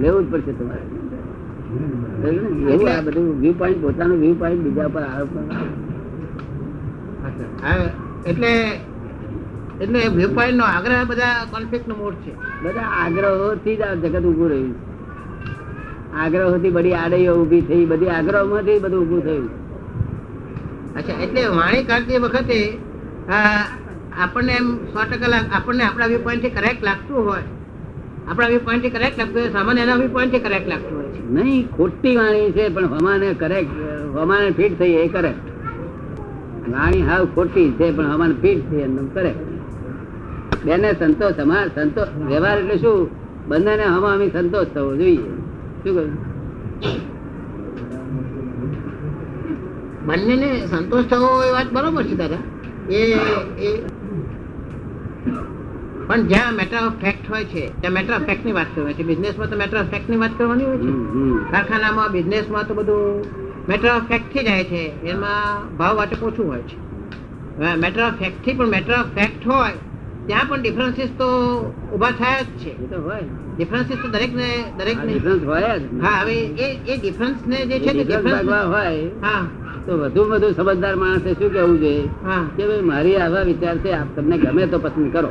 લેવું 0.00 0.22
જ 0.24 0.26
પડશે 0.32 0.52
તમારે? 0.58 0.86
એવું 2.20 2.88
આ 2.88 3.02
બધું 3.06 3.26
વ્યૂ 3.40 3.56
પોઈન્ટ 3.60 3.80
પોતાનું 3.82 4.18
વ્યૂ 4.22 4.38
પોઈન્ટ 4.40 4.62
બીજા 4.64 4.88
પર 4.94 5.02
આરોપ 5.04 5.32
એટલે 8.24 8.52
એટલે 9.80 10.00
વ્યૂ 10.16 10.32
પોઈન્ટ 10.36 10.56
નો 10.60 10.64
આગ્રહ 10.66 11.00
બધા 11.10 11.46
કોન્ફ્લિક્ટ 11.52 11.86
નો 11.88 11.94
મૂળ 12.00 12.16
છે. 12.24 12.32
બધા 12.62 12.88
આગ્રહોથી 13.02 13.76
જ 13.76 13.82
આ 13.82 13.94
જગત 14.02 14.24
ઊભું 14.24 14.48
રહ્યું 14.52 14.74
આગ્રહોથી 16.22 16.72
બધી 16.76 16.96
આડઈઓ 16.96 17.32
ઊભી 17.40 17.62
થઈ 17.68 17.84
બધી 17.92 18.12
આગ્રહોમાંથી 18.16 18.78
બધું 18.84 19.00
ઊભું 19.02 19.22
થયું. 19.26 19.46
અચ્છા 20.98 21.18
એટલે 21.24 21.42
વાણી 21.56 21.84
કાઢતી 21.90 22.20
વખતે 22.24 22.58
આપણને 24.22 24.52
એમ 24.60 24.68
સો 24.92 25.00
ટકા 25.04 25.40
આપણને 25.56 25.84
આપણા 25.84 26.08
વ્યૂ 26.12 26.24
પોઈન્ટથી 26.26 26.56
કરેક્ટ 26.58 26.82
લાગતું 26.88 27.20
હોય 27.28 27.44
આપણા 28.28 28.48
વ્યૂ 28.48 28.64
પોઈન્ટ 28.64 28.86
કરેક્ટ 28.96 29.18
લાગતું 29.18 29.40
હોય 29.42 29.52
સામાન્ય 29.52 29.80
એના 29.82 29.96
વ્યૂ 29.96 30.08
પોઈન્ટ 30.08 30.34
કરેક્ટ 30.46 30.68
લાગતું 30.68 30.96
હોય 30.96 31.08
છે. 31.12 31.20
નહીં 31.36 31.70
ખોટી 31.76 32.16
વાણી 32.16 32.52
છે 32.52 32.64
પણ 32.68 32.86
હમાને 32.94 33.28
કરેક્ટ 33.34 33.72
હમાને 34.16 34.50
ફિટ 34.50 34.78
થઈ 34.78 34.94
એ 35.02 35.08
કરેક્ટ 35.08 35.44
વાણી 36.72 37.02
હાવ 37.02 37.22
ખોટી 37.34 37.68
છે 37.78 37.92
પણ 37.92 38.10
હમાને 38.12 38.34
ફિટ 38.42 38.60
થઈ 38.70 38.80
એમ 38.80 38.98
કરેક્ટ 39.14 39.40
બેને 40.64 40.90
સંતોષ 40.98 41.38
અમાર 41.38 41.66
સંતોષ 41.74 42.08
વ્યવહાર 42.28 42.58
એટલે 42.58 42.78
શું? 42.78 43.08
બંનેને 43.48 43.84
હમામી 43.84 44.30
સંતોષ 44.30 44.68
થવો 44.74 44.90
જોઈએ. 44.96 45.20
શું 45.82 45.94
કહ્યું? 45.94 46.12
બંનેને 50.06 50.50
સંતોષ 50.66 51.06
થવો 51.06 51.30
એ 51.42 51.50
વાત 51.52 51.68
બરોબર 51.72 52.04
છે 52.04 52.14
દાદા. 52.14 52.42
એ 52.90 53.00
એ 53.66 53.68
પણ 56.08 56.28
જ્યાં 56.28 56.54
મેટર 56.54 56.78
ઓફ 56.86 56.94
ફેક્ટ 57.00 57.26
હોય 57.30 57.44
છે 57.44 57.62
ત્યાં 57.80 57.92
મેટર 57.92 58.14
ઓફ 58.14 58.22
ફેક્ટની 58.22 58.52
વાત 58.52 58.68
કરવાની 58.74 58.94
છે. 58.94 59.04
બિઝનેસમાં 59.04 59.50
તો 59.50 59.56
મેટર 59.56 59.76
ઓફ 59.76 59.90
ફેક્ટની 59.90 60.16
વાત 60.16 60.38
કરવાની 60.38 60.64
હોય 60.64 60.78
છે. 60.78 60.92
કારખાનામાં 61.52 62.12
બિઝનેસમાં 62.12 62.66
તો 62.68 62.74
બધું 62.74 63.22
મેટર 63.68 63.88
ઓફ 63.88 64.06
ફેક્ટથી 64.08 64.44
જાય 64.44 64.64
છે. 64.64 64.82
એમાં 65.04 65.76
ભાવ 65.76 65.96
વાટક 65.96 66.22
ઓછું 66.22 66.46
હોય 66.46 66.62
છે. 66.62 66.76
મેટર 67.76 68.00
ઓફ 68.02 68.16
ફેક્ટથી 68.16 68.54
પણ 68.54 68.68
મેટર 68.68 68.92
ઓફ 68.92 69.12
ફેક્ટ 69.14 69.44
હોય 69.46 69.74
ત્યાં 70.26 70.48
પણ 70.48 70.62
ડિફરન્સીસ 70.62 71.10
તો 71.18 71.28
ઊભા 71.92 72.12
થયા 72.12 72.42
જ 72.42 72.48
છે. 72.62 72.72
તો 72.90 72.96
હોય. 73.00 73.24
ડિફરન્સીસ 73.56 73.98
તો 74.02 74.08
દરેક 74.08 74.32
ને 74.34 74.50
દરેક 74.78 74.98
ને 75.04 75.12
ડિફરન્સ 75.12 75.44
હોય 75.44 75.72
જ 75.78 75.84
હા 76.00 76.22
હવે 76.22 76.36
એ 76.58 76.68
એ 76.86 76.96
ડિફરન્સ 76.96 77.46
ને 77.46 77.58
જે 77.66 77.80
છે 77.80 78.20
ભાગવા 78.22 78.64
હોય 78.64 79.10
હા. 79.20 79.42
તો 79.86 79.92
વધુ 79.96 80.22
વધુ 80.24 80.48
સમજદાર 80.54 80.96
માણસે 80.96 81.30
શું 81.34 81.52
કેવું 81.52 81.78
જોઈએ? 81.80 82.08
હા. 82.24 82.42
કે 82.56 82.62
ભાઈ 82.66 82.82
મારી 82.82 83.16
આવા 83.16 83.44
વિચાર 83.44 83.76
છે 83.78 83.92
આપ 83.92 84.08
તમને 84.16 84.36
ગમે 84.38 84.66
તો 84.66 84.78
પસંદ 84.78 85.12
કરો. 85.12 85.30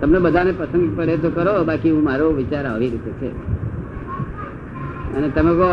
તમને 0.00 0.18
બધાને 0.18 0.52
પસંદ 0.52 0.96
પડે 0.96 1.16
તો 1.16 1.30
કરો 1.30 1.64
બાકી 1.64 1.90
હું 1.90 2.04
મારો 2.04 2.30
વિચાર 2.32 2.66
આવી 2.66 2.90
રીતે 2.90 3.10
છે. 3.10 3.30
અને 5.16 5.28
તમે 5.28 5.52
કહો 5.54 5.68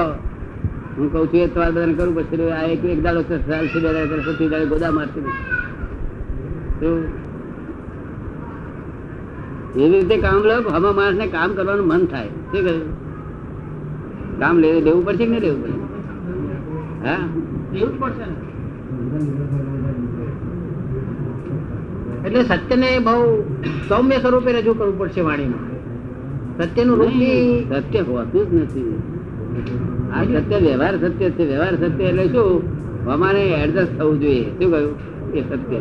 હું 0.98 1.14
કઉ 1.14 1.26
છું 1.26 1.40
એ 1.42 1.48
તમારે 1.48 1.72
બધાને 1.72 1.94
કરવું 1.94 2.16
પડશે 2.16 2.52
આ 2.52 2.64
એક 2.64 2.86
એક 2.86 3.04
દાડો 3.04 3.22
ચાલશે 3.22 3.80
બે 3.80 3.94
દાડો 3.94 4.22
ત્રીજા 4.22 4.50
દાડે 4.50 4.66
ગોદા 4.66 4.92
મારશે? 4.92 5.20
એવી 9.78 9.90
રીતે 9.90 10.18
કામ 10.18 10.36
લો 10.36 10.56
હમણાં 10.70 10.96
માણસને 10.96 11.28
કામ 11.28 11.50
કરવાનું 11.54 11.88
મન 11.88 12.06
થાય. 12.06 12.28
શું 12.28 12.52
કહ્યું? 12.52 12.84
કામ 14.40 14.58
લેવું 14.58 15.06
પડશે 15.06 15.26
કે 15.26 15.32
નહીં 15.32 15.42
લેવું 15.42 15.64
પડે? 15.64 15.76
હા? 17.08 17.18
લેવું 17.74 17.98
જ 17.98 18.00
પડશે 18.02 18.47
એટલે 22.26 22.42
સત્યને 22.44 23.00
બહુ 23.00 23.44
સૌમ્ય 23.90 24.18
સ્વરૂપે 24.18 24.52
રજૂ 24.52 24.74
કરવું 24.74 24.98
પડશે 24.98 25.22
વાણીમાં. 25.22 25.64
સત્યનું 26.58 26.96
રૂપ 26.98 27.14
સત્ય 27.70 28.00
હોતું 28.00 28.44
જ 28.50 28.54
નથી. 28.54 28.96
આ 30.14 30.24
સત્ય 30.24 30.58
વ્યવહાર 30.58 30.96
સત્ય 30.98 31.30
છે 31.30 31.44
વ્યવહાર 31.46 31.76
સત્ય 31.76 32.04
એટલે 32.04 32.26
શું? 32.28 32.50
અમારે 33.08 33.44
એડજસ્ટ 33.64 33.98
થવું 34.00 34.20
જોઈએ. 34.22 34.44
શું 34.44 34.72
કહ્યું? 34.72 34.96
એ 35.34 35.42
સત્ય 35.42 35.80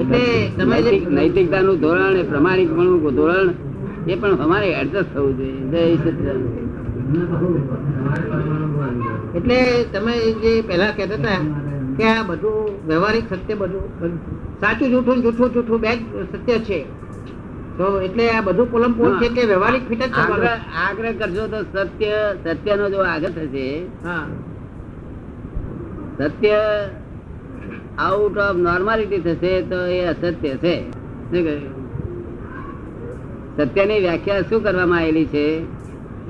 એટલે 0.00 0.22
તમે 0.58 0.76
જે 0.82 0.92
નૈતિકતાનું 1.10 1.80
ધોરણ 1.80 2.16
એ 2.16 2.22
પ્રમાણિકપણું 2.22 3.14
ધોરણ 3.14 3.48
એ 4.08 4.14
પણ 4.14 4.34
અમારે 4.34 4.68
એડજસ્ટ 4.72 5.14
થવું 5.14 5.36
જોઈએ. 5.38 5.60
જય 5.70 5.96
સત્ય 5.96 6.32
એટલે 9.34 9.58
તમે 9.92 10.14
જે 10.42 10.52
પહેલા 10.62 10.92
કહેતા 10.92 11.18
હતા 11.18 11.40
કે 11.96 12.04
આ 12.06 12.22
બધું 12.22 12.58
વ્યવહારિક 12.86 13.24
સત્ય 13.32 13.54
બધું 13.56 14.12
સાચું 14.60 14.88
જૂઠું 14.90 15.18
જૂઠું 15.22 15.48
જૂઠું 15.52 15.78
બે 15.80 15.92
સત્ય 16.32 16.58
છે. 16.60 16.80
તો 17.78 17.86
એટલે 18.00 18.24
આ 18.30 18.42
બધું 18.42 18.70
કોલમ 18.70 18.92
પોલ 18.94 19.12
છે 19.18 19.28
કે 19.28 19.42
વ્યવહારિક 19.46 19.84
ફિટ 19.88 20.02
જ 20.06 20.12
આગ્રહ. 20.76 21.12
કરશો 21.18 21.44
તો 21.48 21.58
સત્ય 21.86 22.18
સત્યનો 22.44 22.86
જો 22.90 23.00
આગ્રહ 23.04 23.32
થશે 23.32 23.66
હા. 24.04 24.24
સત્ય 26.18 26.60
આઉટ 27.98 28.36
ઓફ 28.38 28.56
નોર્માલિટી 28.58 29.22
થશે 29.26 29.52
તો 29.62 29.78
એ 29.88 30.00
અસત્ય 30.06 30.54
છે. 30.56 30.74
સત્યની 33.58 34.00
વ્યાખ્યા 34.00 34.42
શું 34.42 34.62
કરવામાં 34.62 35.00
આવેલી 35.00 35.26
છે? 35.26 35.44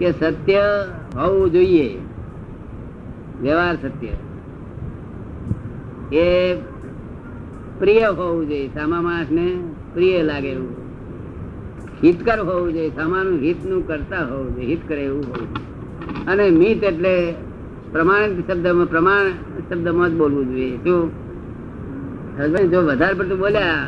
કે 0.00 0.12
સત્ય 0.12 0.60
હોવું 1.16 1.52
જોઈએ. 1.52 1.98
વ્યવહાર 3.42 3.76
સત્ય. 3.76 4.08
એ 6.16 6.54
પ્રિય 7.78 8.06
હોવું 8.06 8.48
જોઈએ, 8.48 8.68
સામા 8.68 9.00
માણસને 9.00 9.58
પ્રિય 9.94 10.22
લાગે 10.22 10.48
એવું. 10.48 10.74
હિતકર 12.04 12.40
હોવું 12.40 12.72
જોઈએ, 12.72 12.90
સામાનું 12.90 13.40
હિતનું 13.40 13.86
કરતા 13.86 14.24
હોવું 14.24 14.54
જોઈએ 14.54 14.66
હિત 14.66 14.88
કરે 14.88 15.04
એવું 15.04 15.24
હોવું 15.24 15.48
જોઈએ. 15.48 16.26
અને 16.26 16.50
મિત 16.50 16.84
એટલે 16.84 17.34
પ્રમાણિત 17.92 18.50
શબ્દમાં 18.50 18.86
પ્રમાણ 18.86 19.30
શબ્દમાં 19.70 20.08
જ 20.08 20.12
બોલવું 20.14 20.50
જોઈએ. 20.50 20.76
શું? 20.76 21.10
હસબન્ડ 22.38 22.70
જો 22.70 22.82
વધારે 22.82 23.14
પડતું 23.14 23.38
બોલ્યા 23.38 23.84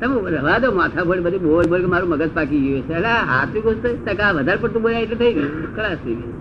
રવા 0.00 0.58
દો, 0.60 0.68
માથા 0.72 1.04
ફોડ 1.08 1.20
બધી 1.26 1.38
બોલ 1.38 1.66
બોલ 1.72 1.86
મારું 1.92 2.08
મગજ 2.10 2.32
પાકી 2.34 2.60
ગયું 2.64 2.82
છે 2.88 2.94
એટલે 2.94 3.60
કહું 3.62 3.76
ટકા 4.06 4.32
વધારે 4.36 4.58
પડતું 4.62 4.82
બોલ્યા 4.82 5.04
એટલે 5.06 5.16
થઈ 5.16 5.32
ગયું. 5.36 5.52
ખલાસ 5.76 5.98
થઈ 6.04 6.16
ગયું. 6.20 6.34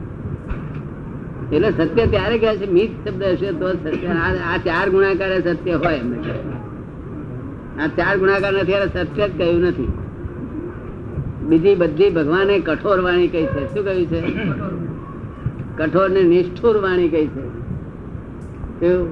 એટલે 1.52 1.70
સત્ય 1.78 2.06
ત્યારે 2.14 2.38
કહે 2.38 2.52
છે 2.58 2.68
મિત 2.78 2.92
શબ્દ 3.04 3.24
હશે 3.24 3.50
તો 3.60 3.68
સત્ય. 3.74 4.10
આ 4.26 4.32
આ 4.52 4.58
ચાર 4.66 4.86
ગુણાકાર 4.90 5.32
સત્ય 5.48 5.76
હોય 5.84 5.98
એમને 6.04 6.18
આ 7.80 7.88
ચાર 7.98 8.14
ગુણાકાર 8.20 8.54
નથી, 8.54 8.78
એટલે 8.80 9.06
સત્ય 9.06 9.26
જ 9.30 9.32
કહ્યું 9.38 9.64
નથી. 9.70 9.92
બીજી 11.50 11.76
બધી 11.76 12.10
ભગવાને 12.10 12.56
કઠોર 12.60 13.00
વાણી 13.08 13.32
કહી 13.34 13.48
છે. 13.54 13.62
શું 13.72 13.84
કહ્યું 13.86 14.08
છે? 14.12 14.20
કઠોર 15.78 16.08
ને 16.10 16.22
નિષ્ઠુર 16.34 16.76
વાણી 16.86 17.10
કહી 17.10 17.28
છે. 17.34 17.44
કેવું? 18.80 19.12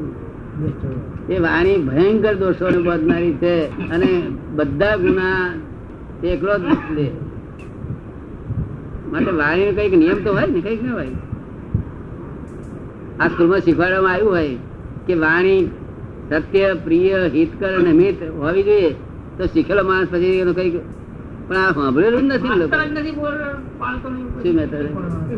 એ 1.29 1.39
વાણી 1.39 1.77
ભયંકર 1.77 2.35
દોષો 2.35 2.69
ને 2.69 2.77
બોધનારી 2.77 3.33
છે 3.33 3.65
અને 3.89 4.21
બધા 4.55 4.95
ગુના 4.95 5.53
એકલો 6.23 6.59
જ 6.59 6.61
લે. 6.91 7.11
માટે 9.11 9.31
વાણી 9.31 9.71
કંઈક 9.71 9.93
નિયમ 9.97 10.23
તો 10.23 10.33
હોય 10.33 10.45
ને, 10.45 10.61
કંઈક 10.61 10.83
ના 10.83 10.93
હોય. 10.93 11.07
આ 13.19 13.27
સ્કૂલમાં 13.27 13.59
શીખવાડવામાં 13.59 14.11
આવ્યું 14.11 14.31
હોય 14.31 14.55
કે 15.07 15.13
વાણી 15.13 15.71
સત્ય, 16.29 16.73
પ્રિય, 16.83 17.29
હિતકર 17.33 17.79
અને 17.79 17.91
મિત 17.91 18.23
હોવી 18.23 18.63
જોઈએ. 18.63 18.89
તો 19.37 19.45
શીખેલો 19.45 19.83
માણસ 19.83 20.07
પછી 20.11 20.25
એનો 20.25 20.53
કંઈક 20.53 20.73
પણ 21.47 21.57
આ 21.57 21.73
સાંભળેલું 21.73 22.23
જ 22.23 22.31
નથી 22.31 22.49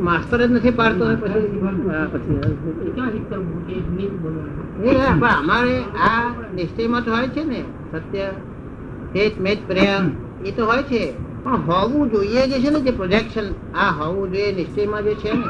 માસ્તર 0.02 0.40
જ 0.40 0.50
નથી 0.50 0.72
પાડતો 0.72 1.04
અમારે 5.34 5.76
આ 6.02 6.24
નિશ્ચયમાં 6.54 7.04
તો 7.04 7.12
હોય 7.12 7.30
છે 7.30 7.44
ને 7.44 7.62
સત્ય 7.94 8.28
હેત 9.14 9.36
મેચ 9.40 9.60
પ્રેમ 9.68 10.04
એ 10.44 10.52
તો 10.52 10.66
હોય 10.66 10.84
છે. 10.84 11.04
પણ 11.44 11.62
હોવું 11.68 12.10
જોઈએ 12.10 12.42
જે 12.44 12.58
છે 12.60 12.70
ને 12.70 12.80
જે 12.82 12.92
પ્રોજેક્શન 12.92 13.48
આ 13.76 13.90
હોવું 13.92 14.32
જોઈએ 14.32 14.52
નિશ્ચયમાં 14.52 15.04
જે 15.04 15.14
છે 15.16 15.32
ને 15.32 15.46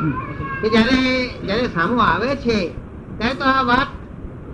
કે 0.62 0.68
જ્યારે 0.70 1.00
જ્યારે 1.44 1.68
સામો 1.70 1.96
આવે 2.02 2.30
છે 2.38 2.58
ત્યારે 3.18 3.36
તો 3.38 3.46
આ 3.46 3.64
વાત 3.64 3.90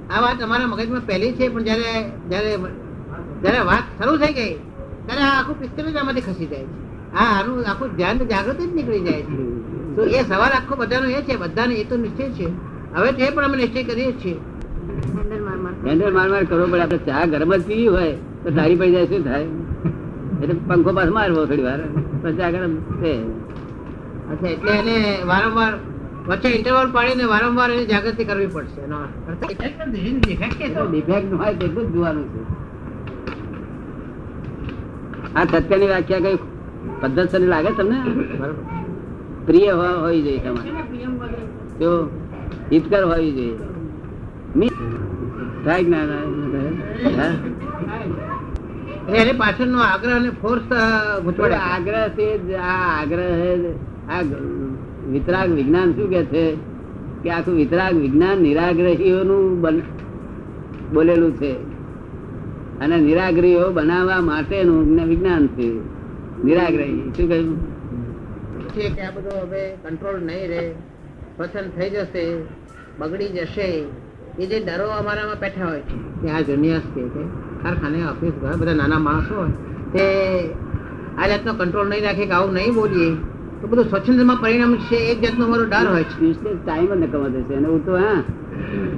આ 0.09 0.19
વાત 0.21 0.37
અમારા 0.41 0.67
મગજમાં 0.67 1.05
પહેલી 1.05 1.33
છે 1.33 1.45
પણ 1.49 1.63
જ્યારે 1.63 1.89
જ્યારે 2.29 2.51
જ્યારે 3.43 3.61
વાત 3.65 3.85
શરૂ 3.97 4.17
થઈ 4.17 4.33
ગઈ 4.33 4.53
ત્યારે 5.05 5.21
આ 5.21 5.39
આખું 5.39 5.59
પિક્ચર 5.59 5.91
જ 5.91 5.95
આમાંથી 5.95 6.21
ખસી 6.21 6.45
જાય 6.45 6.63
છે. 6.63 6.91
આ 7.13 7.39
આનું 7.39 7.69
આખું 7.69 7.95
ધ્યાન 7.95 8.17
જાગૃત 8.17 8.59
જ 8.59 8.75
નીકળી 8.75 8.99
જાય 8.99 9.21
છે. 9.21 9.39
તો 9.95 10.01
એ 10.03 10.23
સવાલ 10.23 10.51
આખો 10.51 10.75
બધાનો 10.75 11.07
એ 11.09 11.21
છે 11.21 11.35
બધાને 11.35 11.73
એ 11.75 11.83
તો 11.83 11.97
નિશ્ચય 11.97 12.29
છે. 12.29 12.47
હવે 12.95 13.11
તે 13.11 13.29
પણ 13.29 13.43
અમે 13.43 13.57
નિશ્ચય 13.57 13.83
કરીએ 13.83 14.11
છીએ. 14.11 14.37
હેન્ડલ 15.87 16.13
માર 16.13 16.29
માર. 16.29 16.43
કરવો 16.43 16.65
પડે. 16.65 16.81
આપણે 16.81 16.97
ચા 16.97 17.25
ગરમ 17.25 17.55
જ 17.55 17.61
પીવી 17.61 17.87
હોય 17.87 18.11
તો 18.13 18.49
તારી 18.49 18.75
પડી 18.75 18.91
જાય 18.91 19.05
શું 19.05 19.23
થાય? 19.23 19.43
એટલે 20.41 20.53
પંખો 20.67 20.93
પાસ 20.93 21.09
મારવો 21.09 21.45
થોડી 21.45 21.61
વાર. 21.61 21.79
પણ 22.21 22.37
ચા 22.37 22.51
ગરમ 22.51 22.75
છે. 22.75 23.13
અચ્છા 24.31 24.47
એટલે 24.47 24.71
એને 24.71 25.23
વારંવાર 25.23 25.73
વચ્ચે 26.27 26.49
ઇન્ટરવલ 26.49 26.91
પાડીને 26.91 27.23
વારંવાર 27.23 27.71
એની 27.71 27.85
જાગૃતિ 27.85 28.23
કરવી 28.23 28.47
પડશે. 28.47 28.81
એનો. 28.81 28.97
ડિફેક્ટ 30.91 31.33
હોય 31.33 31.53
તેટલું 31.53 31.89
જ 31.89 31.93
જોવાનું 31.93 32.27
છે. 32.33 32.70
આ 35.35 35.45
સત્યની 35.51 35.87
વ્યાખ્યા 35.87 36.25
કઈ 36.25 36.39
પદ્ધતિ 37.01 37.47
લાગે 37.53 37.71
તમને? 37.77 37.97
પ્રિય 39.45 39.71
હોવી 39.73 40.21
જોઈએ 40.25 40.41
તમારે. 40.45 40.71
તો 41.79 41.89
હિતકર 42.71 43.03
હોવી 43.03 43.31
જોઈએ 43.37 44.69
થાય 45.65 45.83
ના 45.83 47.29
એને 49.19 49.33
પાછળનો 49.33 49.79
આગ્રહ 49.83 50.13
અને 50.15 50.29
ફોર્સ 50.41 50.67
આગ્રહ 51.71 52.03
છે 52.17 52.27
આ 52.57 52.77
આગ્રહ 52.99 53.23
આ 54.09 54.21
વિતરાગ 55.11 55.49
વિજ્ઞાન 55.57 55.89
શું 55.95 56.07
કે 56.13 56.21
છે? 56.31 56.45
કે 57.23 57.29
આખું 57.29 57.55
વિતરાગ 57.55 57.95
વિજ્ઞાન 57.95 58.37
નિરાગ્રહીઓનું 58.41 59.43
બોલેલું 60.93 61.33
છે. 61.39 61.51
અને 62.81 62.97
નિરાગ્રહીઓ 62.97 63.71
બનાવવા 63.71 64.21
માટેનું 64.21 65.07
વિજ્ઞાન 65.09 65.47
છે 65.47 65.67
નિરાગ્રહી. 66.43 67.11
શું 67.17 67.27
કહ્યું? 67.29 67.57
છે 68.69 68.89
કે 68.89 69.01
આ 69.01 69.11
બધું 69.11 69.35
હવે 69.41 69.61
કંટ્રોલ 69.83 70.17
નહીં 70.19 70.47
રહે. 70.49 70.63
પસંદ 71.37 71.69
થઈ 71.77 71.89
જશે. 71.89 72.23
બગડી 72.99 73.27
જશે. 73.27 73.67
એ 74.39 74.45
જે 74.45 74.59
ડરો 74.59 74.87
અમારામાં 74.89 75.39
બેઠા 75.39 75.65
હોય 75.65 75.83
કે 76.21 76.29
આ 76.29 76.41
જુનિયર્સ 76.41 76.83
છે 76.83 77.01
કે. 77.01 77.23
કારખાને 77.63 77.99
ઓફિસ 78.03 78.33
બધા 78.59 78.73
નાના 78.73 78.99
માણસો 78.99 79.35
હોય. 79.35 79.51
તે 79.93 80.05
આ 81.19 81.27
જાતનો 81.27 81.53
કંટ્રોલ 81.53 81.89
નહીં 81.89 82.03
રાખે 82.03 82.25
કે 82.25 82.31
આવું 82.31 82.53
નહીં 82.53 82.73
બોલીએ. 82.73 83.09
તો 83.61 83.67
બધું 83.67 83.85
સ્વચ્છંદમાં 83.85 84.37
પરિણામ 84.41 84.75
છે. 84.75 84.95
એક 84.95 85.21
જાતનો 85.21 85.45
અમારો 85.45 85.65
ડર 85.65 85.87
હોય 85.93 86.03
છે. 86.03 86.33
ટાઈમ 86.65 86.95
જ 86.95 86.97
નકામો 87.03 87.27
થશે. 87.29 87.53
અને 87.53 87.67
ઉડતું 87.67 87.95
હા 87.97 88.23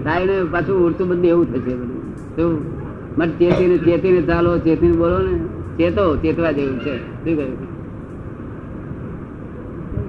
ટાઈમ 0.04 0.52
પાછું 0.52 0.88
ઉડતું 0.88 1.08
બધું 1.08 1.26
એવું 1.26 1.46
થશે 1.54 1.74
બધું. 1.76 2.83
મત 3.18 3.30
ચેતીને 3.40 3.78
ચેતીને 3.78 4.22
ચાલો 4.22 4.58
ચેતીને 4.58 4.96
બોલો 4.96 5.18
ને. 5.18 5.36
ચેતો 5.78 6.16
ચેતવા 6.16 6.52
જેવું 6.52 6.80
છે. 6.80 6.96
શું 6.98 7.36
કહ્યું? 7.38 7.74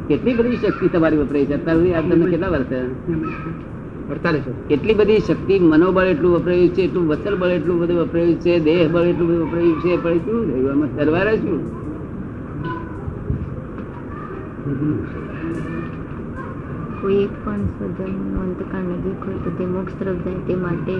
કેટલી 0.09 0.35
બધી 0.35 0.57
શક્તિ 0.57 0.89
તમારી 0.89 1.17
વપરાય 1.17 1.45
છે? 1.45 1.55
અત્યાર 1.55 1.77
સુધી 1.77 1.95
આ 1.95 2.01
તમને 2.01 2.31
કેટલા 2.31 2.49
વર્ષ 2.49 4.45
કેટલી 4.69 4.95
બધી 4.95 5.19
શક્તિ 5.19 5.59
મનોબળ 5.59 6.07
એટલું 6.07 6.33
વપરાયું 6.35 6.69
છે 6.69 6.83
એટલું 6.83 7.09
વસલ 7.09 7.37
બળ 7.37 7.49
એટલું 7.49 7.81
બધું 7.81 8.01
વપરાયું 8.01 8.35
છે 8.35 8.59
દેહ 8.59 8.89
બળ 8.89 9.03
એટલું 9.03 9.29
બધું 9.29 9.49
વપરાયું 9.49 9.81
છે 9.81 10.03
પણ 10.03 10.19
શું 10.19 10.41
થયું? 10.51 10.71
આમાં 10.73 10.89
સરવારે 10.97 11.37
શું? 11.37 11.61
કોઈ 17.05 17.23
એક 17.23 17.33
પણ 17.45 17.65
સ્વજનનો 17.71 18.39
અંતકાળ 18.41 18.87
નજીક 18.91 19.25
હોય 19.25 19.39
તો 19.45 19.51
તે 19.51 19.65
મોક્ષ 19.67 19.97
તરફ 19.99 20.21
જાય 20.25 20.41
તે 20.47 20.55
માટે 20.57 20.95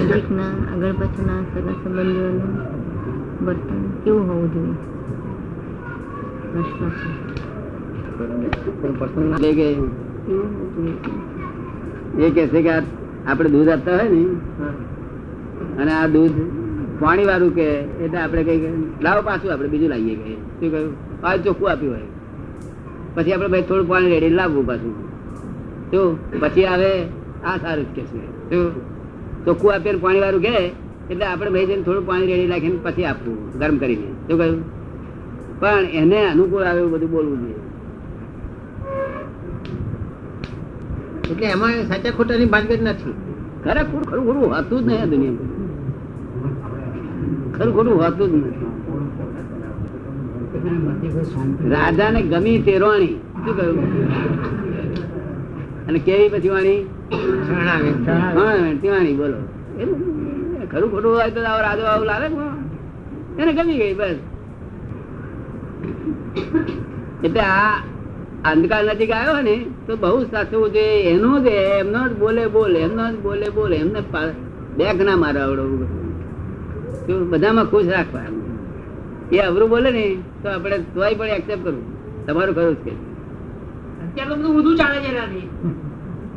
નજીકના 0.00 0.54
આગળ 0.72 0.92
પાછળના 0.92 1.42
સગા 1.50 1.74
સંબંધીઓનું 1.82 2.54
વર્તન 3.40 3.82
કેવું 4.04 4.24
હોવું 4.28 4.48
જોઈએ? 4.54 4.76
પ્રશ્ન 6.50 6.88
છે. 9.38 9.68
એ 12.18 12.30
કે 12.30 12.48
છે 12.48 12.62
કે 12.62 12.72
આપણે 13.26 13.48
દૂધ 13.48 13.68
આપતા 13.68 13.96
હોય 13.98 14.10
ને 14.10 14.22
અને 15.78 15.92
આ 15.92 16.08
દૂધ 16.08 16.36
પાણી 17.00 17.24
વાળું 17.24 17.54
કે 17.54 17.68
એટલે 18.00 18.18
આપણે 18.18 18.42
કઈ 18.42 18.74
લાવો 19.00 19.22
પાછું 19.22 19.50
આપણે 19.52 19.68
બીજું 19.68 19.90
લાવીએ 19.90 20.16
કે 20.16 20.32
શું 20.60 20.70
કહ્યું? 20.70 20.92
આ 21.22 21.36
ચોખ્ખું 21.36 21.70
આપ્યું 21.70 21.94
હોય. 21.94 22.23
પછી 23.14 23.32
આપણે 23.32 23.48
ભાઈ 23.48 23.66
થોડું 23.68 23.88
પાણી 23.88 24.12
રેડી 24.14 24.36
લાવવું 24.38 24.64
પાછું. 24.66 24.94
શું 25.90 26.08
પછી 26.40 26.66
આવે 26.66 26.90
આ 27.44 27.56
સારું 27.58 27.86
જ 27.86 27.90
કે 27.96 28.02
છે 28.10 28.20
શું 28.50 28.72
ચોખ્ખું 29.44 29.70
આપીને 29.74 29.98
પાણી 29.98 30.22
વાળું 30.24 30.42
કે 30.46 30.54
એટલે 31.10 31.24
આપણે 31.26 31.50
ભાઈ 31.50 31.66
જઈને 31.66 31.82
થોડું 31.82 32.06
પાણી 32.06 32.30
રેડી 32.30 32.50
રાખીને 32.52 32.78
પછી 32.86 33.06
આપવું 33.10 33.36
ગરમ 33.60 33.76
કરીને. 33.78 34.08
શું 34.28 34.36
કહ્યું? 34.38 34.62
પણ 35.60 35.84
એને 36.00 36.18
અનુકૂળ 36.32 36.64
આવે 36.64 36.80
એવું 36.80 36.92
બધું 36.94 37.10
બોલવું 37.10 37.38
જોઈએ. 37.42 37.60
એટલે 41.30 41.46
એમાં 41.46 41.74
સાચા 41.90 42.12
ખોટાની 42.16 42.50
ભાનગડ 42.54 42.82
નથી. 42.82 43.14
ખરેખર 43.64 43.86
ખરું 43.90 44.04
ખરું 44.10 44.24
ખરું 44.26 44.52
હોતું 44.54 44.80
જ 44.82 44.86
નહીં 44.86 45.02
આ 45.02 45.10
દુનિયામાં. 45.12 45.50
ખરું 47.54 47.72
ખરું 47.76 47.96
હોતું 48.02 48.28
જ 48.30 48.34
નથી. 48.36 48.63
રાજાને 51.72 52.20
ગમી 52.32 52.58
તે 52.66 52.74
રોણી. 52.78 53.14
શું 53.42 53.54
કહ્યું? 53.56 53.78
અને 55.88 55.98
કેવી 55.98 56.28
પછી 56.28 56.48
વાણી? 56.48 56.78
તિવાણી 58.82 59.14
બોલો. 59.16 59.38
ખરું 60.72 60.88
ખોટું 60.90 61.10
હોય 61.14 61.30
તો 61.30 61.40
રાજો 61.42 61.84
આવું 61.84 62.06
લાવે 62.06 62.26
એને 63.40 63.52
ગમી 63.52 63.76
ગઈ, 63.80 63.94
બસ. 63.94 64.18
એટલે 67.24 67.40
આ 67.40 67.72
અંધકાર 68.44 68.82
નજીક 68.84 69.10
આવ્યો 69.10 69.40
ને, 69.42 69.56
તો 69.86 69.92
બહુ 69.96 70.18
સાચવું 70.24 70.66
છે. 70.70 70.84
એનો 71.10 71.30
જ, 71.40 71.46
એમનો 71.80 72.00
જ 72.08 72.10
બોલે 72.22 72.44
બોલે, 72.54 72.78
એમનો 72.86 73.04
જ 73.12 73.14
બોલે 73.26 73.48
બોલે, 73.56 73.76
એમને 73.76 74.00
બેગ 74.78 74.98
ના 75.02 75.16
મારા 75.16 75.44
આવડવું 75.46 77.30
બધામાં 77.30 77.66
ખુશ 77.70 77.88
રાખવા 77.88 78.26
એ 79.30 79.38
અવરું 79.40 79.68
બોલે 79.68 79.90
ને 79.90 80.04
તો 80.42 80.48
આપણે 80.48 80.76
તોય 80.94 81.14
પણ 81.14 81.32
એક્સેપ્ટ 81.32 81.64
કરવું 81.64 81.84
તમારું 82.26 82.54
ખરું 82.54 82.76
જ 82.76 82.82
કે 82.84 82.92
અત્યારે 84.04 84.30
તો 84.32 84.36
બધું 84.36 84.50
ઊંધું 84.50 84.76
ચાલે 84.76 84.98
છે 85.00 85.10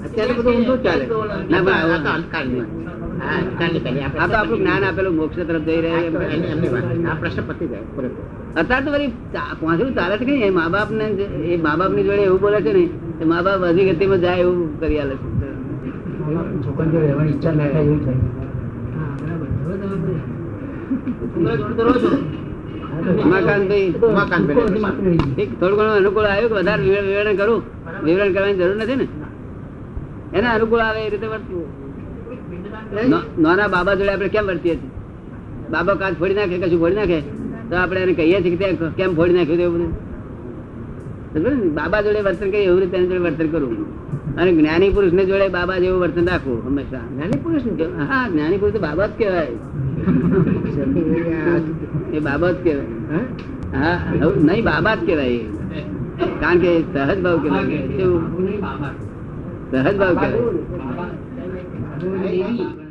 અત્યારે 0.05 0.33
બધું 0.33 0.53
ઊંધું 0.55 0.79
ચાલે 0.83 1.03
ના, 1.49 1.59
આ 1.85 1.99
તો 1.99 2.09
અંધકારની 2.11 2.59
વાત. 2.59 2.69
હા, 3.19 3.35
અંધકારની 3.39 3.81
પેલી 3.81 4.03
આ 4.03 4.27
તો 4.27 4.35
આપણું 4.35 4.59
જ્ઞાન 4.59 4.83
આપેલું 4.83 5.15
મોક્ષ 5.15 5.37
તરફ 5.41 5.65
જઈ 5.67 5.79
રહ્યા 5.79 5.99
આ 5.99 6.11
તો 6.11 6.19
છે. 6.21 6.25
એની- 6.29 6.51
એમની 6.51 6.69
વાત. 6.69 6.85
આ 7.07 7.15
પ્રશ્ન 7.21 7.43
પતી 7.49 7.67
જાય 7.67 7.85
અત્યારે 8.55 8.83
તો 8.85 8.91
વળી 8.91 9.11
પાંચરું 9.61 9.93
ચાલે 9.95 10.13
છે 10.15 10.25
કે 10.25 10.31
નહીં? 10.31 10.45
એ 10.45 10.51
મા 10.51 10.69
બાપ 10.69 10.89
ને 10.91 11.05
એ 11.47 11.57
મા 11.59 11.75
બાપની 11.75 12.03
જોડે 12.03 12.23
એવું 12.23 12.39
બોલે 12.39 12.59
છે 12.61 12.71
ને 12.73 12.83
કે 13.17 13.25
મા 13.25 13.41
બાપ 13.41 13.61
અધિગતિમાં 13.63 14.21
જાય 14.21 14.41
એવું 14.41 14.57
કરી 14.79 14.99
આલે 14.99 15.15
છે 15.15 15.25
છોકરા 16.63 16.87
જોડે 16.87 17.07
તો 21.75 21.83
રહો 21.83 21.93
છો. 21.95 22.09
ઉમાકાંતભાઈ 22.09 22.36
ઉમાકાંતભાઈ. 22.97 23.89
થોડું 25.59 25.77
ઘણું 25.79 25.95
અનુકૂળ 26.01 26.27
આવ્યું 26.33 26.49
કે 26.51 26.55
વધારે 26.59 26.81
વિવરણ 27.07 27.35
કરું. 27.41 27.61
વિવરણ 28.05 28.31
કરવાની 28.35 28.57
જરૂર 28.59 28.77
નથી 28.81 28.97
ને. 29.01 29.05
એને 30.37 30.47
અનુકૂળ 30.55 30.83
આવે 30.87 30.99
એ 31.07 31.09
રીતે 31.13 31.27
વર્તવું. 31.33 31.67
નાના 33.43 33.69
બાબા 33.75 33.95
જોડે 33.99 34.11
આપણે 34.13 34.29
કેમ 34.35 34.45
વર્તીએ 34.51 34.75
છીએ? 34.81 34.91
બાબા 35.71 35.95
કાચ 36.01 36.13
ફોડી 36.19 36.37
નાખે 36.39 36.57
કશું 36.63 36.79
ફોડી 36.83 36.99
નાખે? 36.99 37.19
તો 37.69 37.73
આપણે 37.83 37.99
એને 38.05 38.13
કહીએ 38.19 38.39
છીએ 38.43 38.57
કે 38.57 38.67
કેમ 38.97 39.11
ફોડી 39.17 39.37
નાખ્યું 39.37 39.61
એવું 39.67 39.81
બધું? 41.33 41.57
બાબા 41.79 42.01
જોડે 42.05 42.19
વર્તન 42.27 42.49
કરીએ 42.53 42.67
એવું 42.69 42.79
રીતે 42.81 42.97
જોડે 43.03 43.21
વર્તન 43.27 43.47
કરવું 43.53 43.79
અને 44.39 44.49
જ્ઞાની 44.57 44.91
પુરુષ 44.95 45.13
ને 45.17 45.23
જોડે 45.29 45.47
બાબા 45.57 45.77
જેવું 45.83 45.99
વર્તન 46.03 46.25
રાખવું 46.31 46.57
હંમેશા. 46.65 47.05
જ્ઞાની 47.13 47.39
પુરુષ? 47.43 47.63
હા 48.11 48.25
જ્ઞાની 48.33 48.59
પુરુષ 48.61 48.75
તો 48.77 48.81
બાબા 48.87 49.07
જ 49.07 49.09
કહેવાય. 49.19 49.55
એ 52.13 52.19
બાબત 52.19 52.57
કે 52.63 52.73
હા? 53.11 53.23
હા 53.73 53.97
નહીં 54.41 54.63
બાબા 54.65 54.95
જ 54.95 55.05
કેવાય 55.05 55.41
કારણ 56.41 56.59
કે 56.59 56.71
સહજ 56.83 57.19
ભાવ 57.23 57.37
કહેવાય. 57.43 57.79
કેવું? 57.97 58.23
સહજ 59.71 59.95
ભાવ 59.97 60.15
કહેવાય. 60.15 60.41
દેવી 62.23 62.86